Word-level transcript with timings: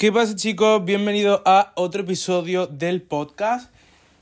¿Qué 0.00 0.10
pasa 0.10 0.34
chicos? 0.34 0.82
Bienvenidos 0.82 1.42
a 1.44 1.72
otro 1.74 2.00
episodio 2.00 2.66
del 2.66 3.02
podcast. 3.02 3.70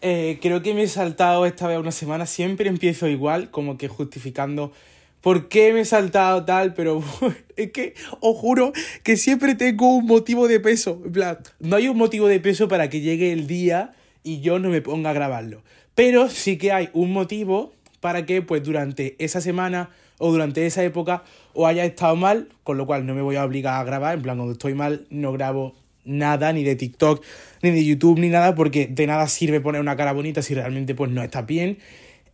Eh, 0.00 0.40
creo 0.42 0.60
que 0.60 0.74
me 0.74 0.82
he 0.82 0.88
saltado 0.88 1.46
esta 1.46 1.68
vez 1.68 1.78
una 1.78 1.92
semana, 1.92 2.26
siempre 2.26 2.68
empiezo 2.68 3.06
igual, 3.06 3.52
como 3.52 3.78
que 3.78 3.86
justificando 3.86 4.72
por 5.20 5.48
qué 5.48 5.72
me 5.72 5.82
he 5.82 5.84
saltado 5.84 6.44
tal, 6.44 6.74
pero 6.74 7.00
es 7.56 7.70
que 7.70 7.94
os 8.18 8.36
juro 8.36 8.72
que 9.04 9.16
siempre 9.16 9.54
tengo 9.54 9.94
un 9.94 10.06
motivo 10.06 10.48
de 10.48 10.58
peso. 10.58 11.00
En 11.04 11.12
plan, 11.12 11.38
no 11.60 11.76
hay 11.76 11.86
un 11.86 11.96
motivo 11.96 12.26
de 12.26 12.40
peso 12.40 12.66
para 12.66 12.90
que 12.90 13.00
llegue 13.00 13.30
el 13.32 13.46
día 13.46 13.92
y 14.24 14.40
yo 14.40 14.58
no 14.58 14.70
me 14.70 14.82
ponga 14.82 15.10
a 15.10 15.12
grabarlo. 15.12 15.62
Pero 15.94 16.28
sí 16.28 16.58
que 16.58 16.72
hay 16.72 16.90
un 16.92 17.12
motivo 17.12 17.72
para 18.00 18.26
que 18.26 18.42
pues 18.42 18.64
durante 18.64 19.14
esa 19.20 19.40
semana 19.40 19.90
o 20.18 20.30
durante 20.30 20.66
esa 20.66 20.82
época 20.84 21.22
o 21.54 21.66
haya 21.66 21.84
estado 21.84 22.16
mal, 22.16 22.48
con 22.64 22.76
lo 22.76 22.86
cual 22.86 23.06
no 23.06 23.14
me 23.14 23.22
voy 23.22 23.36
a 23.36 23.44
obligar 23.44 23.80
a 23.80 23.84
grabar, 23.84 24.14
en 24.14 24.22
plan 24.22 24.36
cuando 24.36 24.52
estoy 24.52 24.74
mal 24.74 25.06
no 25.10 25.32
grabo 25.32 25.74
nada 26.04 26.52
ni 26.52 26.64
de 26.64 26.76
TikTok 26.76 27.22
ni 27.62 27.70
de 27.70 27.84
YouTube 27.84 28.18
ni 28.18 28.28
nada 28.28 28.54
porque 28.54 28.86
de 28.86 29.06
nada 29.06 29.28
sirve 29.28 29.60
poner 29.60 29.80
una 29.80 29.96
cara 29.96 30.12
bonita 30.12 30.40
si 30.42 30.54
realmente 30.54 30.94
pues 30.94 31.10
no 31.10 31.22
está 31.22 31.42
bien 31.42 31.78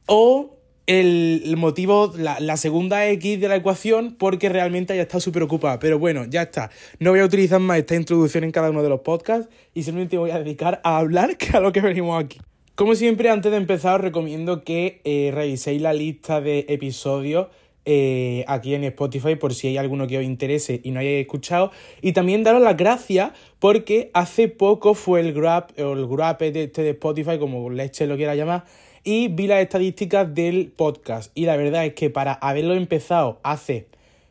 o 0.07 0.55
el, 0.87 1.55
motivo, 1.57 2.13
la, 2.17 2.39
la, 2.41 2.57
segunda 2.57 3.09
X 3.09 3.41
de 3.41 3.49
la 3.49 3.57
ecuación 3.57 4.17
porque 4.19 4.49
realmente 4.49 4.93
haya 4.93 5.03
estado 5.03 5.21
súper 5.21 5.43
ocupada. 5.43 5.79
Pero 5.79 5.99
bueno, 5.99 6.25
ya 6.27 6.43
está. 6.43 6.71
No 6.99 7.11
voy 7.11 7.21
a 7.21 7.25
utilizar 7.25 7.61
más 7.61 7.79
esta 7.79 7.95
introducción 7.95 8.45
en 8.45 8.51
cada 8.51 8.71
uno 8.71 8.83
de 8.83 8.89
los 8.89 9.01
podcasts 9.01 9.49
y 9.73 9.83
simplemente 9.83 10.19
voy 10.19 10.31
a 10.31 10.39
dedicar 10.39 10.81
a 10.85 10.99
hablar 10.99 11.37
que 11.39 11.57
a 11.57 11.61
lo 11.61 11.73
que 11.73 11.81
venimos 11.81 12.23
aquí. 12.23 12.39
Como 12.75 12.97
siempre, 12.97 13.31
antes 13.31 13.53
de 13.53 13.59
empezar, 13.59 13.97
os 13.97 14.01
recomiendo 14.01 14.65
que 14.65 15.01
eh, 15.05 15.31
reviséis 15.33 15.81
la 15.81 15.93
lista 15.93 16.41
de 16.41 16.67
episodios 16.69 17.47
eh, 17.87 18.45
aquí 18.49 18.75
en 18.75 18.85
Spotify 18.85 19.37
por 19.37 19.53
si 19.53 19.69
hay 19.69 19.77
alguno 19.77 20.07
que 20.07 20.19
os 20.19 20.25
interese 20.25 20.81
y 20.83 20.91
no 20.91 21.01
hayáis 21.01 21.23
escuchado. 21.23 21.71
Y 22.01 22.13
también 22.13 22.43
daros 22.43 22.63
las 22.63 22.77
gracias 22.77 23.33
porque 23.59 24.11
hace 24.15 24.49
poco 24.49 24.95
fue 24.95 25.21
el 25.21 25.33
grab, 25.33 25.69
el 25.77 26.07
grab 26.07 26.39
de, 26.39 26.65
este 26.65 26.83
de 26.83 26.91
Spotify, 26.91 27.39
como 27.39 27.69
leche 27.71 28.07
lo 28.07 28.17
quiera 28.17 28.35
llamar, 28.35 28.65
y 29.03 29.29
vi 29.29 29.47
las 29.47 29.61
estadísticas 29.61 30.35
del 30.35 30.73
podcast. 30.75 31.31
Y 31.35 31.45
la 31.45 31.57
verdad 31.57 31.85
es 31.85 31.95
que 31.95 32.11
para 32.11 32.33
haberlo 32.33 32.75
empezado 32.75 33.39
hace 33.43 33.87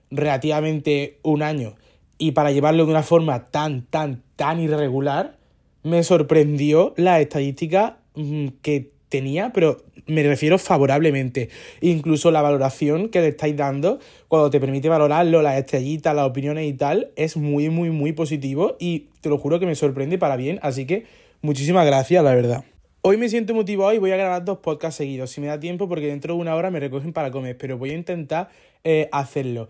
relativamente 0.09 1.19
un 1.23 1.43
año 1.43 1.75
y 2.17 2.31
para 2.31 2.51
llevarlo 2.51 2.85
de 2.85 2.91
una 2.91 3.03
forma 3.03 3.49
tan, 3.49 3.85
tan, 3.85 4.23
tan 4.35 4.59
irregular, 4.59 5.38
me 5.83 6.03
sorprendió 6.03 6.93
la 6.97 7.19
estadística 7.19 7.97
mm, 8.15 8.47
que 8.61 8.91
tenía, 9.14 9.52
pero 9.53 9.78
me 10.08 10.23
refiero 10.23 10.58
favorablemente. 10.58 11.50
Incluso 11.81 12.31
la 12.31 12.42
valoración 12.42 13.09
que 13.09 13.22
le 13.22 13.28
estáis 13.28 13.56
dando, 13.56 14.00
cuando 14.28 14.50
te 14.50 14.59
permite 14.59 14.89
valorarlo, 14.89 15.44
las 15.44 15.59
estrellitas, 15.59 16.16
las 16.16 16.25
opiniones 16.25 16.67
y 16.67 16.73
tal, 16.73 17.11
es 17.16 17.38
muy, 17.38 17.69
muy, 17.69 17.91
muy 17.91 18.11
positivo 18.11 18.75
y 18.80 19.09
te 19.22 19.30
lo 19.30 19.38
juro 19.38 19.59
que 19.59 19.67
me 19.67 19.75
sorprende 19.75 20.17
para 20.17 20.36
bien. 20.36 20.58
Así 20.64 20.88
que 20.88 21.06
muchísimas 21.44 21.86
gracias, 21.86 22.23
la 22.23 22.34
verdad. 22.34 22.66
Hoy 23.03 23.17
me 23.17 23.30
siento 23.30 23.53
motivado 23.53 23.94
y 23.94 24.00
voy 24.00 24.11
a 24.11 24.17
grabar 24.17 24.44
dos 24.44 24.58
podcasts 24.58 24.97
seguidos, 24.97 25.30
si 25.30 25.41
me 25.41 25.47
da 25.47 25.59
tiempo, 25.59 25.88
porque 25.88 26.08
dentro 26.08 26.34
de 26.34 26.39
una 26.39 26.56
hora 26.56 26.72
me 26.72 26.80
recogen 26.80 27.14
para 27.14 27.30
comer, 27.30 27.56
pero 27.56 27.78
voy 27.78 27.91
a 27.91 27.94
intentar 27.94 28.50
eh, 28.84 29.09
hacerlo. 29.11 29.69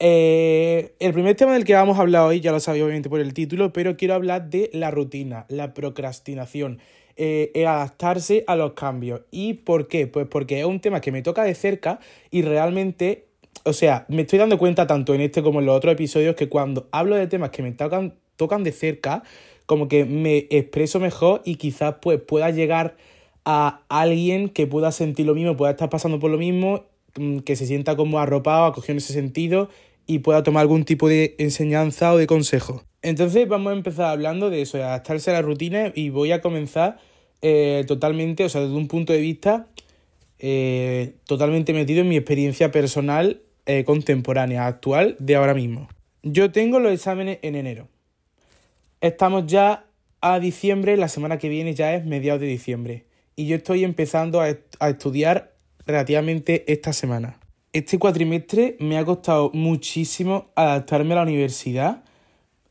Eh, 0.00 0.94
el 0.98 1.12
primer 1.12 1.36
tema 1.36 1.52
del 1.52 1.64
que 1.64 1.74
vamos 1.74 1.98
a 1.98 2.00
hablar 2.00 2.22
hoy, 2.22 2.40
ya 2.40 2.50
lo 2.50 2.58
sabía 2.58 2.82
obviamente 2.82 3.08
por 3.08 3.20
el 3.20 3.34
título, 3.34 3.72
pero 3.72 3.96
quiero 3.96 4.14
hablar 4.14 4.50
de 4.50 4.68
la 4.72 4.90
rutina, 4.90 5.44
la 5.48 5.74
procrastinación. 5.74 6.80
Eh, 7.16 7.66
adaptarse 7.66 8.44
a 8.46 8.56
los 8.56 8.72
cambios. 8.72 9.22
¿Y 9.30 9.54
por 9.54 9.88
qué? 9.88 10.06
Pues 10.06 10.26
porque 10.26 10.60
es 10.60 10.64
un 10.64 10.80
tema 10.80 11.00
que 11.00 11.12
me 11.12 11.22
toca 11.22 11.44
de 11.44 11.54
cerca 11.54 12.00
y 12.30 12.42
realmente, 12.42 13.26
o 13.64 13.72
sea, 13.72 14.06
me 14.08 14.22
estoy 14.22 14.38
dando 14.38 14.56
cuenta 14.58 14.86
tanto 14.86 15.12
en 15.14 15.20
este 15.20 15.42
como 15.42 15.60
en 15.60 15.66
los 15.66 15.76
otros 15.76 15.92
episodios 15.92 16.34
que 16.34 16.48
cuando 16.48 16.88
hablo 16.92 17.16
de 17.16 17.26
temas 17.26 17.50
que 17.50 17.62
me 17.62 17.72
tocan, 17.72 18.14
tocan 18.36 18.64
de 18.64 18.72
cerca, 18.72 19.22
como 19.66 19.86
que 19.86 20.04
me 20.04 20.46
expreso 20.50 20.98
mejor 20.98 21.42
y 21.44 21.56
quizás 21.56 21.96
pues 22.00 22.20
pueda 22.20 22.50
llegar 22.50 22.96
a 23.44 23.82
alguien 23.88 24.48
que 24.48 24.66
pueda 24.66 24.90
sentir 24.92 25.26
lo 25.26 25.34
mismo, 25.34 25.56
pueda 25.56 25.72
estar 25.72 25.90
pasando 25.90 26.18
por 26.18 26.30
lo 26.30 26.38
mismo, 26.38 26.84
mm, 27.18 27.40
que 27.40 27.54
se 27.56 27.66
sienta 27.66 27.96
como 27.96 28.18
arropado, 28.18 28.64
acogido 28.64 28.92
en 28.92 28.98
ese 28.98 29.12
sentido 29.12 29.68
y 30.10 30.18
pueda 30.18 30.42
tomar 30.42 30.62
algún 30.62 30.84
tipo 30.84 31.08
de 31.08 31.36
enseñanza 31.38 32.12
o 32.12 32.16
de 32.16 32.26
consejo. 32.26 32.82
Entonces 33.00 33.46
vamos 33.46 33.70
a 33.70 33.76
empezar 33.76 34.06
hablando 34.06 34.50
de 34.50 34.62
eso, 34.62 34.76
de 34.76 34.82
adaptarse 34.82 35.30
a 35.30 35.34
la 35.34 35.42
rutina 35.42 35.92
y 35.94 36.10
voy 36.10 36.32
a 36.32 36.40
comenzar 36.40 36.98
eh, 37.42 37.84
totalmente, 37.86 38.42
o 38.42 38.48
sea, 38.48 38.62
desde 38.62 38.74
un 38.74 38.88
punto 38.88 39.12
de 39.12 39.20
vista 39.20 39.68
eh, 40.40 41.14
totalmente 41.26 41.72
metido 41.72 42.00
en 42.00 42.08
mi 42.08 42.16
experiencia 42.16 42.72
personal 42.72 43.42
eh, 43.66 43.84
contemporánea, 43.84 44.66
actual, 44.66 45.14
de 45.20 45.36
ahora 45.36 45.54
mismo. 45.54 45.88
Yo 46.24 46.50
tengo 46.50 46.80
los 46.80 46.92
exámenes 46.92 47.38
en 47.42 47.54
enero. 47.54 47.86
Estamos 49.00 49.46
ya 49.46 49.86
a 50.20 50.40
diciembre, 50.40 50.96
la 50.96 51.06
semana 51.06 51.38
que 51.38 51.48
viene 51.48 51.74
ya 51.74 51.94
es 51.94 52.04
mediados 52.04 52.40
de 52.40 52.48
diciembre. 52.48 53.06
Y 53.36 53.46
yo 53.46 53.54
estoy 53.54 53.84
empezando 53.84 54.40
a, 54.40 54.48
a 54.80 54.90
estudiar 54.90 55.54
relativamente 55.86 56.64
esta 56.72 56.92
semana. 56.92 57.39
Este 57.72 58.00
cuatrimestre 58.00 58.76
me 58.80 58.98
ha 58.98 59.04
costado 59.04 59.52
muchísimo 59.54 60.50
adaptarme 60.56 61.12
a 61.12 61.18
la 61.18 61.22
universidad. 61.22 62.02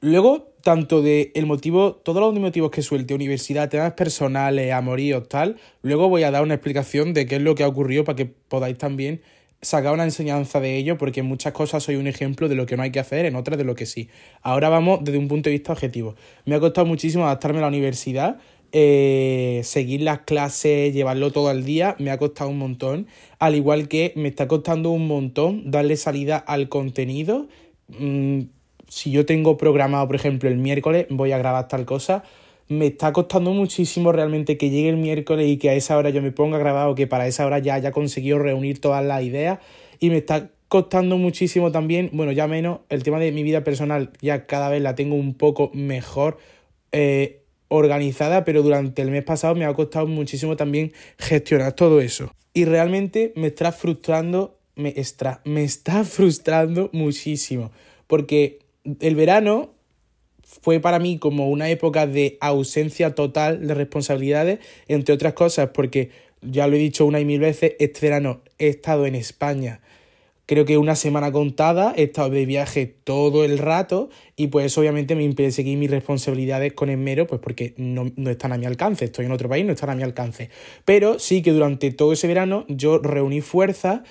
Luego 0.02 0.52
tanto 0.62 1.02
de 1.02 1.32
el 1.36 1.46
motivo, 1.46 1.94
todos 1.96 2.20
los 2.20 2.38
motivos 2.38 2.70
que 2.70 2.82
suelte, 2.82 3.14
universidad, 3.14 3.70
temas 3.70 3.94
personales, 3.94 4.74
amoríos, 4.74 5.30
tal, 5.30 5.56
luego 5.84 6.10
voy 6.10 6.24
a 6.24 6.32
dar 6.32 6.44
una 6.44 6.56
explicación 6.56 7.14
de 7.14 7.26
qué 7.28 7.38
es 7.38 7.42
lo 7.42 7.56
que 7.56 7.64
ha 7.64 7.70
ocurrido 7.70 8.04
para 8.04 8.18
que 8.18 8.26
podáis 8.26 8.78
también 8.78 9.22
sacar 9.62 9.94
una 9.94 10.04
enseñanza 10.04 10.60
de 10.60 10.76
ello, 10.76 10.98
porque 10.98 11.22
en 11.22 11.28
muchas 11.28 11.54
cosas 11.54 11.82
soy 11.82 11.96
un 11.96 12.08
ejemplo 12.08 12.50
de 12.50 12.56
lo 12.56 12.66
que 12.66 12.76
no 12.76 12.84
hay 12.84 12.92
que 12.92 13.00
hacer, 13.00 13.26
en 13.26 13.38
otras 13.38 13.58
de 13.58 13.64
lo 13.64 13.76
que 13.76 13.86
sí. 13.86 14.10
Ahora 14.42 14.68
vamos 14.68 15.00
desde 15.02 15.18
un 15.18 15.30
punto 15.30 15.50
de 15.50 15.56
vista 15.56 15.72
objetivo. 15.72 16.16
Me 16.44 16.56
ha 16.56 16.60
costado 16.60 16.86
muchísimo 16.86 17.24
adaptarme 17.24 17.60
a 17.60 17.62
la 17.62 17.68
universidad, 17.70 18.38
eh, 18.72 19.62
seguir 19.64 20.02
las 20.02 20.20
clases, 20.20 20.94
llevarlo 20.94 21.32
todo 21.32 21.50
al 21.50 21.64
día, 21.64 21.96
me 22.00 22.12
ha 22.12 22.18
costado 22.18 22.50
un 22.50 22.58
montón, 22.58 23.08
al 23.40 23.56
igual 23.56 23.88
que 23.88 24.14
me 24.16 24.30
está 24.30 24.48
costando 24.48 24.92
un 24.92 25.08
montón 25.08 25.72
darle 25.72 25.98
salida 25.98 26.38
al 26.38 26.70
contenido. 26.70 27.48
Mm, 27.88 28.42
si 28.88 29.12
yo 29.12 29.26
tengo 29.26 29.58
programado, 29.58 30.08
por 30.08 30.16
ejemplo, 30.16 30.50
el 30.50 30.58
miércoles 30.58 31.08
voy 31.10 31.32
a 31.32 31.38
grabar 31.38 31.68
tal 31.68 31.86
cosa, 31.86 32.24
me 32.68 32.88
está 32.88 33.12
costando 33.14 33.52
muchísimo 33.52 34.12
realmente 34.12 34.58
que 34.58 34.70
llegue 34.70 34.90
el 34.90 34.98
miércoles 34.98 35.48
y 35.48 35.58
que 35.58 35.70
a 35.70 35.74
esa 35.74 35.98
hora 35.98 36.12
yo 36.12 36.22
me 36.22 36.32
ponga 36.32 36.58
grabado, 36.58 36.96
que 36.96 37.08
para 37.08 37.28
esa 37.28 37.46
hora 37.46 37.60
ya 37.60 37.74
haya 37.74 37.92
conseguido 37.92 38.40
reunir 38.40 38.80
todas 38.80 39.04
las 39.04 39.24
ideas. 39.24 39.60
Y 40.00 40.10
me 40.10 40.18
está 40.18 40.52
costando 40.68 41.18
muchísimo 41.18 41.72
también, 41.72 42.12
bueno, 42.14 42.32
ya 42.32 42.48
menos, 42.48 42.82
el 42.90 43.02
tema 43.04 43.20
de 43.20 43.32
mi 43.32 43.42
vida 43.44 43.64
personal 43.64 44.12
ya 44.22 44.46
cada 44.46 44.70
vez 44.70 44.82
la 44.84 44.94
tengo 44.96 45.16
un 45.16 45.34
poco 45.34 45.72
mejor 45.74 46.38
eh, 46.92 47.39
organizada, 47.70 48.44
pero 48.44 48.62
durante 48.62 49.02
el 49.02 49.12
mes 49.12 49.24
pasado 49.24 49.56
me 49.56 49.66
ha 49.66 49.74
costado 49.74 50.08
muchísimo 50.08 50.56
también 50.56 50.92
gestionar 51.18 51.74
todo 51.74 52.02
eso. 52.02 52.34
Y 52.54 52.66
realmente 52.66 53.32
me 53.36 53.48
está 53.48 53.72
frustrando, 53.72 54.60
me 54.76 54.94
está, 54.96 55.42
me 55.46 55.64
está 55.64 56.04
frustrando 56.04 56.90
muchísimo, 56.92 57.72
porque 58.08 58.60
el 59.00 59.16
verano 59.16 59.72
fue 60.44 60.80
para 60.80 61.00
mí 61.00 61.20
como 61.20 61.50
una 61.50 61.70
época 61.70 62.08
de 62.08 62.38
ausencia 62.42 63.14
total 63.14 63.68
de 63.68 63.74
responsabilidades, 63.76 64.60
entre 64.88 65.14
otras 65.14 65.34
cosas, 65.34 65.70
porque 65.74 66.10
ya 66.42 66.68
lo 66.68 66.76
he 66.76 66.80
dicho 66.80 67.06
una 67.06 67.20
y 67.20 67.26
mil 67.26 67.40
veces, 67.40 67.74
este 67.80 68.08
verano 68.08 68.42
he 68.58 68.68
estado 68.68 69.06
en 69.06 69.14
España, 69.14 69.82
creo 70.50 70.66
que 70.66 70.80
una 70.80 70.96
semana 70.96 71.32
contada, 71.32 71.94
he 71.96 72.02
estado 72.06 72.32
de 72.32 72.44
viaje 72.48 72.88
todo 72.88 73.46
el 73.46 73.60
rato 73.60 74.10
y 74.36 74.48
pues 74.48 74.76
obviamente 74.80 75.14
me 75.14 75.24
impide 75.24 75.52
seguir 75.52 75.78
mis 75.78 75.92
responsabilidades 75.92 76.74
con 76.74 76.90
esmero, 76.90 77.28
pues 77.28 77.40
porque 77.40 77.76
no, 77.78 78.12
no 78.16 78.32
están 78.32 78.52
a 78.52 78.58
mi 78.58 78.66
alcance, 78.66 79.06
estoy 79.06 79.28
en 79.28 79.32
otro 79.32 79.48
país, 79.48 79.64
no 79.64 79.74
están 79.74 79.92
a 79.92 79.96
mi 79.96 80.02
alcance. 80.02 80.50
Pero 80.86 81.20
sí 81.20 81.44
que 81.44 81.52
durante 81.52 81.92
todo 81.92 82.14
ese 82.14 82.26
verano 82.26 82.66
yo 82.68 82.98
reuní 82.98 83.42
fuerzas 83.42 84.02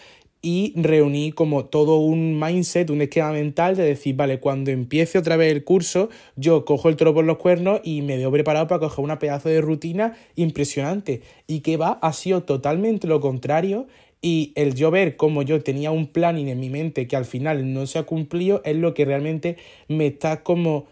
y 0.40 0.72
reuní 0.76 1.32
como 1.32 1.64
todo 1.64 1.96
un 1.96 2.38
mindset, 2.38 2.90
un 2.90 3.02
esquema 3.02 3.32
mental 3.32 3.74
de 3.74 3.82
decir, 3.82 4.14
vale, 4.14 4.38
cuando 4.38 4.70
empiece 4.70 5.18
otra 5.18 5.36
vez 5.36 5.52
el 5.52 5.64
curso, 5.64 6.08
yo 6.36 6.64
cojo 6.64 6.88
el 6.88 6.94
toro 6.94 7.12
por 7.12 7.24
los 7.24 7.38
cuernos 7.38 7.80
y 7.82 8.02
me 8.02 8.16
veo 8.16 8.30
preparado 8.30 8.68
para 8.68 8.78
coger 8.78 9.04
una 9.04 9.18
pedazo 9.18 9.48
de 9.48 9.60
rutina 9.60 10.16
impresionante. 10.36 11.22
Y 11.48 11.60
que 11.60 11.76
va, 11.76 11.98
ha 12.00 12.12
sido 12.12 12.44
totalmente 12.44 13.08
lo 13.08 13.20
contrario. 13.20 13.88
Y 14.20 14.52
el 14.56 14.74
yo 14.74 14.90
ver 14.90 15.16
cómo 15.16 15.42
yo 15.42 15.62
tenía 15.62 15.90
un 15.90 16.08
planning 16.08 16.48
en 16.48 16.58
mi 16.58 16.70
mente 16.70 17.06
que 17.06 17.16
al 17.16 17.24
final 17.24 17.72
no 17.72 17.86
se 17.86 17.98
ha 17.98 18.02
cumplido 18.02 18.62
es 18.64 18.76
lo 18.76 18.94
que 18.94 19.04
realmente 19.04 19.56
me 19.86 20.06
está 20.06 20.42
como 20.42 20.86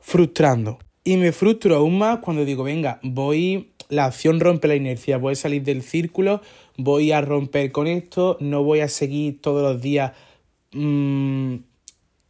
frustrando. 0.00 0.78
Y 1.04 1.16
me 1.16 1.32
frustro 1.32 1.76
aún 1.76 1.98
más 1.98 2.18
cuando 2.18 2.44
digo, 2.44 2.64
venga, 2.64 2.98
voy, 3.02 3.70
la 3.88 4.06
acción 4.06 4.40
rompe 4.40 4.68
la 4.68 4.76
inercia, 4.76 5.18
voy 5.18 5.32
a 5.32 5.36
salir 5.36 5.62
del 5.62 5.82
círculo, 5.82 6.42
voy 6.76 7.12
a 7.12 7.20
romper 7.20 7.72
con 7.72 7.86
esto, 7.86 8.36
no 8.40 8.62
voy 8.62 8.80
a 8.80 8.88
seguir 8.88 9.40
todos 9.40 9.62
los 9.62 9.82
días 9.82 10.12
mmm, 10.72 11.56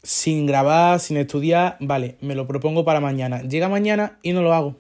sin 0.03 0.47
grabar, 0.47 1.01
sin 1.01 1.17
estudiar, 1.17 1.77
vale, 1.81 2.17
me 2.21 2.35
lo 2.35 2.47
propongo 2.47 2.85
para 2.85 3.01
mañana. 3.01 3.43
Llega 3.43 3.69
mañana 3.69 4.19
y 4.23 4.33
no 4.33 4.43
lo 4.43 4.53
hago. 4.53 4.77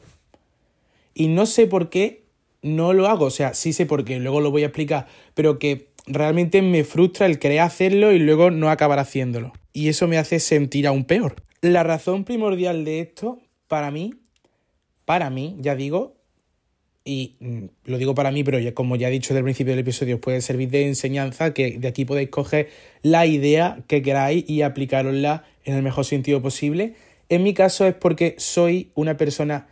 Y 1.14 1.28
no 1.28 1.46
sé 1.46 1.66
por 1.66 1.90
qué 1.90 2.21
no 2.62 2.92
lo 2.92 3.08
hago, 3.08 3.26
o 3.26 3.30
sea, 3.30 3.54
sí 3.54 3.72
sé 3.72 3.86
por 3.86 4.04
qué, 4.04 4.18
luego 4.20 4.40
lo 4.40 4.50
voy 4.50 4.62
a 4.62 4.66
explicar, 4.66 5.06
pero 5.34 5.58
que 5.58 5.88
realmente 6.06 6.62
me 6.62 6.84
frustra 6.84 7.26
el 7.26 7.38
querer 7.38 7.60
hacerlo 7.60 8.12
y 8.12 8.18
luego 8.18 8.50
no 8.50 8.70
acabar 8.70 8.98
haciéndolo. 8.98 9.52
Y 9.72 9.88
eso 9.88 10.08
me 10.08 10.18
hace 10.18 10.38
sentir 10.40 10.86
aún 10.86 11.04
peor. 11.04 11.42
La 11.60 11.82
razón 11.82 12.24
primordial 12.24 12.84
de 12.84 13.00
esto 13.00 13.40
para 13.68 13.90
mí, 13.90 14.14
para 15.04 15.30
mí, 15.30 15.56
ya 15.58 15.74
digo, 15.74 16.14
y 17.04 17.36
mm, 17.40 17.64
lo 17.84 17.98
digo 17.98 18.14
para 18.14 18.30
mí, 18.30 18.44
pero 18.44 18.58
ya, 18.58 18.74
como 18.74 18.96
ya 18.96 19.08
he 19.08 19.10
dicho 19.10 19.34
del 19.34 19.42
principio 19.42 19.72
del 19.72 19.80
episodio, 19.80 20.20
puede 20.20 20.40
servir 20.40 20.70
de 20.70 20.86
enseñanza, 20.86 21.52
que 21.52 21.78
de 21.78 21.88
aquí 21.88 22.04
podéis 22.04 22.30
coger 22.30 22.68
la 23.02 23.26
idea 23.26 23.82
que 23.88 24.02
queráis 24.02 24.48
y 24.48 24.62
aplicarosla 24.62 25.44
en 25.64 25.74
el 25.74 25.82
mejor 25.82 26.04
sentido 26.04 26.42
posible. 26.42 26.94
En 27.28 27.42
mi 27.42 27.54
caso 27.54 27.86
es 27.86 27.94
porque 27.94 28.34
soy 28.38 28.90
una 28.94 29.16
persona 29.16 29.68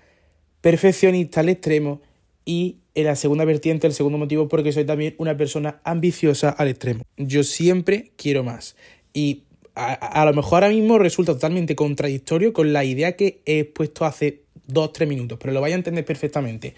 perfeccionista 0.61 1.41
al 1.41 1.49
extremo 1.49 2.01
y 2.45 2.79
en 2.95 3.05
la 3.05 3.17
segunda 3.17 3.45
vertiente, 3.45 3.87
el 3.87 3.93
segundo 3.93 4.19
motivo, 4.19 4.49
porque 4.49 4.73
soy 4.73 4.85
también 4.85 5.15
una 5.19 5.37
persona 5.37 5.81
ambiciosa 5.85 6.51
al 6.51 6.69
extremo. 6.69 7.05
Yo 7.17 7.45
siempre 7.45 8.13
quiero 8.17 8.43
más. 8.43 8.77
Y 9.13 9.45
a, 9.75 10.25
lo 10.25 10.35
mejor 10.35 10.65
ahora 10.65 10.75
mismo 10.75 10.99
resulta 10.99 11.33
totalmente 11.33 11.77
contradictorio 11.77 12.53
con 12.53 12.73
la 12.73 12.85
idea 12.85 13.17
que 13.17 13.41
he 13.47 13.65
puesto 13.65 14.05
hace 14.05 14.43
dos, 14.67 14.93
tres 14.93 15.09
minutos, 15.09 15.39
pero 15.41 15.53
lo 15.53 15.61
vais 15.61 15.73
a 15.73 15.77
entender 15.77 16.05
perfectamente. 16.05 16.75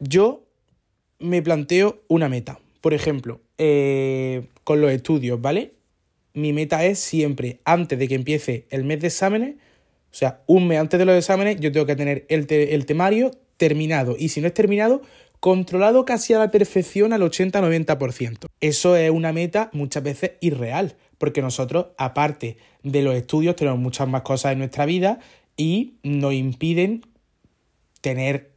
Yo 0.00 0.44
me 1.18 1.42
planteo 1.42 2.02
una 2.08 2.28
meta. 2.28 2.58
Por 2.80 2.92
ejemplo, 2.92 3.40
eh, 3.58 4.48
con 4.64 4.80
los 4.80 4.90
estudios, 4.90 5.40
¿vale? 5.40 5.72
Mi 6.34 6.52
meta 6.52 6.84
es 6.84 6.98
siempre, 6.98 7.60
antes 7.64 7.98
de 7.98 8.08
que 8.08 8.14
empiece 8.14 8.66
el 8.70 8.84
mes 8.84 9.00
de 9.00 9.06
exámenes, 9.06 9.54
o 9.54 10.16
sea, 10.16 10.42
un 10.46 10.68
mes 10.68 10.78
antes 10.78 10.98
de 10.98 11.06
los 11.06 11.16
exámenes, 11.16 11.58
yo 11.60 11.72
tengo 11.72 11.86
que 11.86 11.96
tener 11.96 12.26
el, 12.28 12.46
el 12.50 12.86
temario 12.86 13.30
terminado. 13.56 14.16
Y 14.18 14.28
si 14.28 14.40
no 14.40 14.46
es 14.46 14.54
terminado, 14.54 15.02
controlado 15.40 16.04
casi 16.04 16.32
a 16.32 16.38
la 16.38 16.50
perfección 16.50 17.12
al 17.12 17.22
80-90%. 17.22 18.46
Eso 18.60 18.96
es 18.96 19.10
una 19.10 19.32
meta 19.32 19.70
muchas 19.72 20.02
veces 20.02 20.32
irreal, 20.40 20.96
porque 21.18 21.42
nosotros, 21.42 21.88
aparte 21.98 22.56
de 22.82 23.02
los 23.02 23.14
estudios, 23.14 23.56
tenemos 23.56 23.78
muchas 23.78 24.08
más 24.08 24.22
cosas 24.22 24.52
en 24.52 24.58
nuestra 24.58 24.86
vida 24.86 25.18
y 25.56 25.94
nos 26.02 26.32
impiden 26.32 27.02
tener 28.00 28.52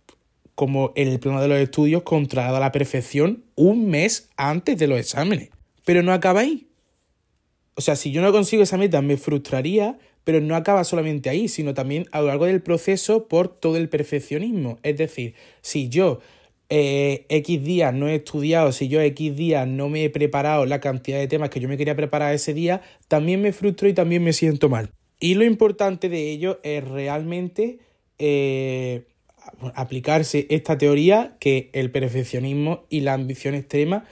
como 0.56 0.92
el 0.96 1.20
plano 1.20 1.42
de 1.42 1.48
los 1.48 1.60
estudios 1.60 2.04
controlado 2.04 2.58
a 2.58 2.60
la 2.60 2.72
perfección 2.72 3.44
un 3.56 3.90
mes 3.90 4.30
antes 4.38 4.78
de 4.78 4.88
los 4.88 5.00
exámenes. 5.00 5.50
Pero 5.86 6.04
no 6.04 6.14
acaba 6.14 6.40
ahí. 6.40 6.68
O 7.76 7.82
sea, 7.82 7.96
si 7.96 8.12
yo 8.12 8.22
no 8.22 8.32
consigo 8.32 8.64
esa 8.64 8.78
meta 8.78 9.02
me 9.02 9.18
frustraría, 9.18 10.00
pero 10.28 10.42
no 10.42 10.58
acaba 10.58 10.84
solamente 10.84 11.30
ahí, 11.30 11.48
sino 11.48 11.74
también 11.74 12.06
a 12.12 12.20
lo 12.20 12.28
largo 12.28 12.48
del 12.48 12.62
proceso 12.62 13.30
por 13.30 13.48
todo 13.48 13.78
el 13.78 13.88
perfeccionismo. 13.88 14.78
Es 14.84 14.98
decir, 14.98 15.36
si 15.62 15.88
yo 15.88 16.20
eh, 16.68 17.26
X 17.30 17.64
días 17.64 17.94
no 17.94 18.10
he 18.10 18.16
estudiado, 18.16 18.74
si 18.74 18.90
yo 18.90 19.00
X 19.00 19.38
días 19.38 19.66
no 19.66 19.88
me 19.88 20.04
he 20.04 20.10
preparado 20.10 20.66
la 20.66 20.82
cantidad 20.82 21.18
de 21.18 21.30
temas 21.30 21.50
que 21.50 21.62
yo 21.62 21.70
me 21.70 21.78
quería 21.78 21.96
preparar 21.96 22.34
ese 22.34 22.54
día, 22.54 22.82
también 23.08 23.42
me 23.42 23.54
frustro 23.54 23.88
y 23.88 23.94
también 23.94 24.22
me 24.22 24.34
siento 24.34 24.68
mal. 24.68 24.90
Y 25.18 25.36
lo 25.36 25.46
importante 25.46 26.10
de 26.10 26.30
ello 26.30 26.60
es 26.62 26.86
realmente 26.86 27.80
eh, 28.20 29.04
aplicarse 29.76 30.46
esta 30.50 30.78
teoría 30.78 31.38
que 31.40 31.70
el 31.72 31.90
perfeccionismo 31.90 32.84
y 32.90 33.00
la 33.00 33.14
ambición 33.14 33.56
extrema, 33.56 34.04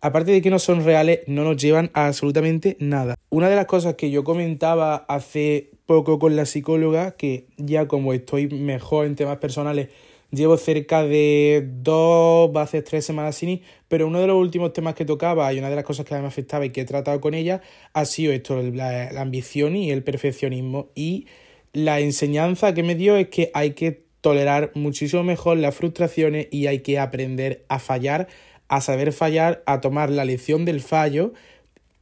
aparte 0.00 0.32
de 0.32 0.42
que 0.42 0.50
no 0.50 0.58
son 0.58 0.84
reales, 0.84 1.20
no 1.26 1.44
nos 1.44 1.56
llevan 1.56 1.90
a 1.94 2.06
absolutamente 2.06 2.76
nada. 2.80 3.16
Una 3.28 3.48
de 3.48 3.56
las 3.56 3.66
cosas 3.66 3.94
que 3.94 4.10
yo 4.10 4.24
comentaba 4.24 4.96
hace 5.08 5.70
poco 5.86 6.18
con 6.18 6.36
la 6.36 6.46
psicóloga, 6.46 7.12
que 7.12 7.46
ya 7.56 7.88
como 7.88 8.12
estoy 8.12 8.48
mejor 8.48 9.06
en 9.06 9.16
temas 9.16 9.38
personales, 9.38 9.88
Llevo 10.32 10.56
cerca 10.56 11.02
de 11.02 11.68
dos, 11.82 12.54
va 12.54 12.62
a 12.62 12.66
ser 12.68 12.84
tres 12.84 13.04
semanas 13.04 13.34
sin 13.34 13.48
ir, 13.48 13.62
pero 13.88 14.06
uno 14.06 14.20
de 14.20 14.28
los 14.28 14.36
últimos 14.36 14.72
temas 14.72 14.94
que 14.94 15.04
tocaba 15.04 15.52
y 15.52 15.58
una 15.58 15.68
de 15.68 15.74
las 15.74 15.84
cosas 15.84 16.06
que 16.06 16.14
me 16.14 16.24
afectaba 16.24 16.64
y 16.64 16.70
que 16.70 16.82
he 16.82 16.84
tratado 16.84 17.20
con 17.20 17.34
ella 17.34 17.62
ha 17.94 18.04
sido 18.04 18.32
esto, 18.32 18.62
la 18.62 19.20
ambición 19.20 19.74
y 19.74 19.90
el 19.90 20.04
perfeccionismo. 20.04 20.90
Y 20.94 21.26
la 21.72 21.98
enseñanza 21.98 22.74
que 22.74 22.84
me 22.84 22.94
dio 22.94 23.16
es 23.16 23.26
que 23.26 23.50
hay 23.54 23.72
que 23.72 24.04
tolerar 24.20 24.70
muchísimo 24.74 25.24
mejor 25.24 25.58
las 25.58 25.74
frustraciones 25.74 26.46
y 26.52 26.68
hay 26.68 26.80
que 26.80 27.00
aprender 27.00 27.64
a 27.68 27.80
fallar, 27.80 28.28
a 28.70 28.80
saber 28.80 29.12
fallar, 29.12 29.62
a 29.66 29.80
tomar 29.80 30.10
la 30.10 30.24
lección 30.24 30.64
del 30.64 30.80
fallo 30.80 31.34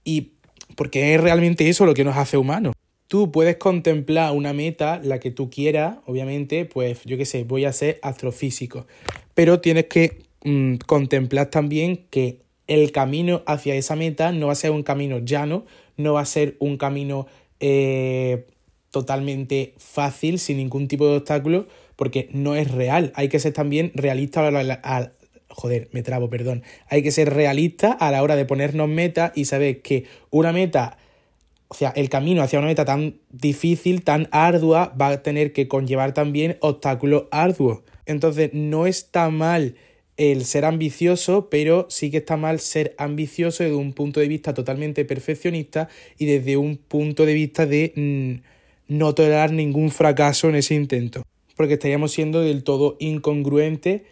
y 0.04 0.32
porque 0.76 1.14
es 1.14 1.20
realmente 1.20 1.68
eso 1.68 1.86
lo 1.86 1.94
que 1.94 2.04
nos 2.04 2.16
hace 2.16 2.36
humanos. 2.36 2.74
Tú 3.08 3.32
puedes 3.32 3.56
contemplar 3.56 4.34
una 4.34 4.52
meta, 4.52 5.00
la 5.02 5.18
que 5.18 5.30
tú 5.30 5.48
quieras, 5.48 5.96
obviamente, 6.04 6.66
pues 6.66 7.00
yo 7.06 7.16
qué 7.16 7.24
sé, 7.24 7.44
voy 7.44 7.64
a 7.64 7.72
ser 7.72 7.98
astrofísico, 8.02 8.86
pero 9.32 9.60
tienes 9.60 9.86
que 9.86 10.18
mm, 10.44 10.74
contemplar 10.86 11.46
también 11.46 12.04
que 12.10 12.42
el 12.66 12.92
camino 12.92 13.42
hacia 13.46 13.74
esa 13.74 13.96
meta 13.96 14.30
no 14.30 14.48
va 14.48 14.52
a 14.52 14.56
ser 14.56 14.70
un 14.70 14.82
camino 14.82 15.20
llano, 15.20 15.64
no 15.96 16.12
va 16.12 16.20
a 16.20 16.26
ser 16.26 16.56
un 16.58 16.76
camino 16.76 17.26
eh, 17.60 18.44
totalmente 18.90 19.72
fácil, 19.78 20.38
sin 20.38 20.58
ningún 20.58 20.86
tipo 20.86 21.08
de 21.08 21.16
obstáculo, 21.16 21.66
porque 21.96 22.28
no 22.34 22.56
es 22.56 22.70
real. 22.70 23.10
Hay 23.14 23.30
que 23.30 23.38
ser 23.38 23.54
también 23.54 23.90
realista 23.94 24.42
joder, 25.48 25.88
me 25.92 26.02
trabo, 26.02 26.30
perdón. 26.30 26.62
Hay 26.88 27.02
que 27.02 27.10
ser 27.10 27.32
realista 27.32 27.92
a 27.92 28.10
la 28.10 28.22
hora 28.22 28.36
de 28.36 28.44
ponernos 28.44 28.88
metas 28.88 29.32
y 29.34 29.44
saber 29.46 29.82
que 29.82 30.04
una 30.30 30.52
meta 30.52 30.98
o 31.68 31.74
sea, 31.74 31.90
el 31.90 32.08
camino 32.08 32.42
hacia 32.42 32.58
una 32.58 32.68
meta 32.68 32.86
tan 32.86 33.18
difícil, 33.30 34.02
tan 34.02 34.28
ardua, 34.32 34.94
va 35.00 35.08
a 35.08 35.22
tener 35.22 35.52
que 35.52 35.68
conllevar 35.68 36.14
también 36.14 36.56
obstáculos 36.60 37.24
arduos. 37.30 37.80
Entonces, 38.06 38.50
no 38.54 38.86
está 38.86 39.28
mal 39.28 39.76
el 40.16 40.46
ser 40.46 40.64
ambicioso, 40.64 41.48
pero 41.50 41.86
sí 41.90 42.10
que 42.10 42.16
está 42.16 42.38
mal 42.38 42.58
ser 42.58 42.94
ambicioso 42.96 43.62
desde 43.62 43.76
un 43.76 43.92
punto 43.92 44.18
de 44.18 44.28
vista 44.28 44.54
totalmente 44.54 45.04
perfeccionista 45.04 45.88
y 46.16 46.24
desde 46.24 46.56
un 46.56 46.78
punto 46.78 47.26
de 47.26 47.34
vista 47.34 47.66
de 47.66 47.92
mm, 47.94 48.96
no 48.96 49.14
tolerar 49.14 49.52
ningún 49.52 49.90
fracaso 49.90 50.48
en 50.48 50.56
ese 50.56 50.74
intento. 50.74 51.22
Porque 51.54 51.74
estaríamos 51.74 52.12
siendo 52.12 52.40
del 52.40 52.64
todo 52.64 52.96
incongruentes 52.98 54.02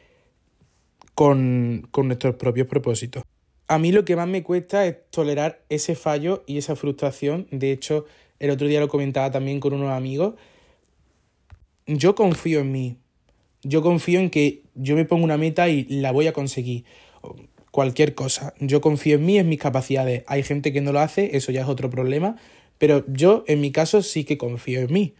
con, 1.16 1.88
nuestros 2.04 2.36
propios 2.36 2.68
propósitos. 2.68 3.24
A 3.68 3.78
mí 3.78 3.90
lo 3.90 4.04
que 4.04 4.14
más 4.14 4.28
me 4.28 4.42
cuesta 4.42 4.86
es 4.86 4.96
tolerar 5.10 5.64
ese 5.70 5.96
fallo 5.96 6.44
y 6.46 6.58
esa 6.58 6.76
frustración. 6.76 7.48
De 7.50 7.72
hecho, 7.72 8.04
el 8.38 8.50
otro 8.50 8.68
día 8.68 8.80
lo 8.80 8.88
comentaba 8.88 9.30
también 9.30 9.58
con 9.58 9.72
unos 9.72 9.90
amigos. 9.90 10.34
Yo 11.86 12.14
confío 12.14 12.60
en 12.60 12.70
mí. 12.70 12.96
Yo 13.62 13.80
confío 13.82 14.20
en 14.20 14.28
que 14.28 14.62
yo 14.74 14.94
me 14.94 15.06
pongo 15.06 15.24
una 15.24 15.38
meta 15.38 15.68
y 15.70 15.84
la 15.84 16.12
voy 16.12 16.26
a 16.26 16.34
conseguir. 16.34 16.84
Cualquier 17.70 18.14
cosa. 18.14 18.52
Yo 18.60 18.82
confío 18.82 19.16
en 19.16 19.24
mí, 19.24 19.38
en 19.38 19.48
mis 19.48 19.58
capacidades. 19.58 20.22
Hay 20.26 20.42
gente 20.42 20.70
que 20.72 20.82
no 20.82 20.92
lo 20.92 21.00
hace, 21.00 21.34
eso 21.36 21.50
ya 21.50 21.62
es 21.62 21.68
otro 21.68 21.88
problema. 21.88 22.36
Pero 22.76 23.04
yo, 23.08 23.42
en 23.46 23.62
mi 23.62 23.72
caso, 23.72 24.02
sí 24.02 24.24
que 24.24 24.36
confío 24.36 24.80
en 24.80 24.92
mí. 24.92 25.14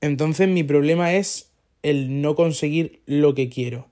Entonces, 0.00 0.48
mi 0.48 0.64
problema 0.64 1.14
es 1.14 1.52
el 1.82 2.20
no 2.20 2.34
conseguir 2.34 3.00
lo 3.06 3.34
que 3.34 3.48
quiero. 3.48 3.88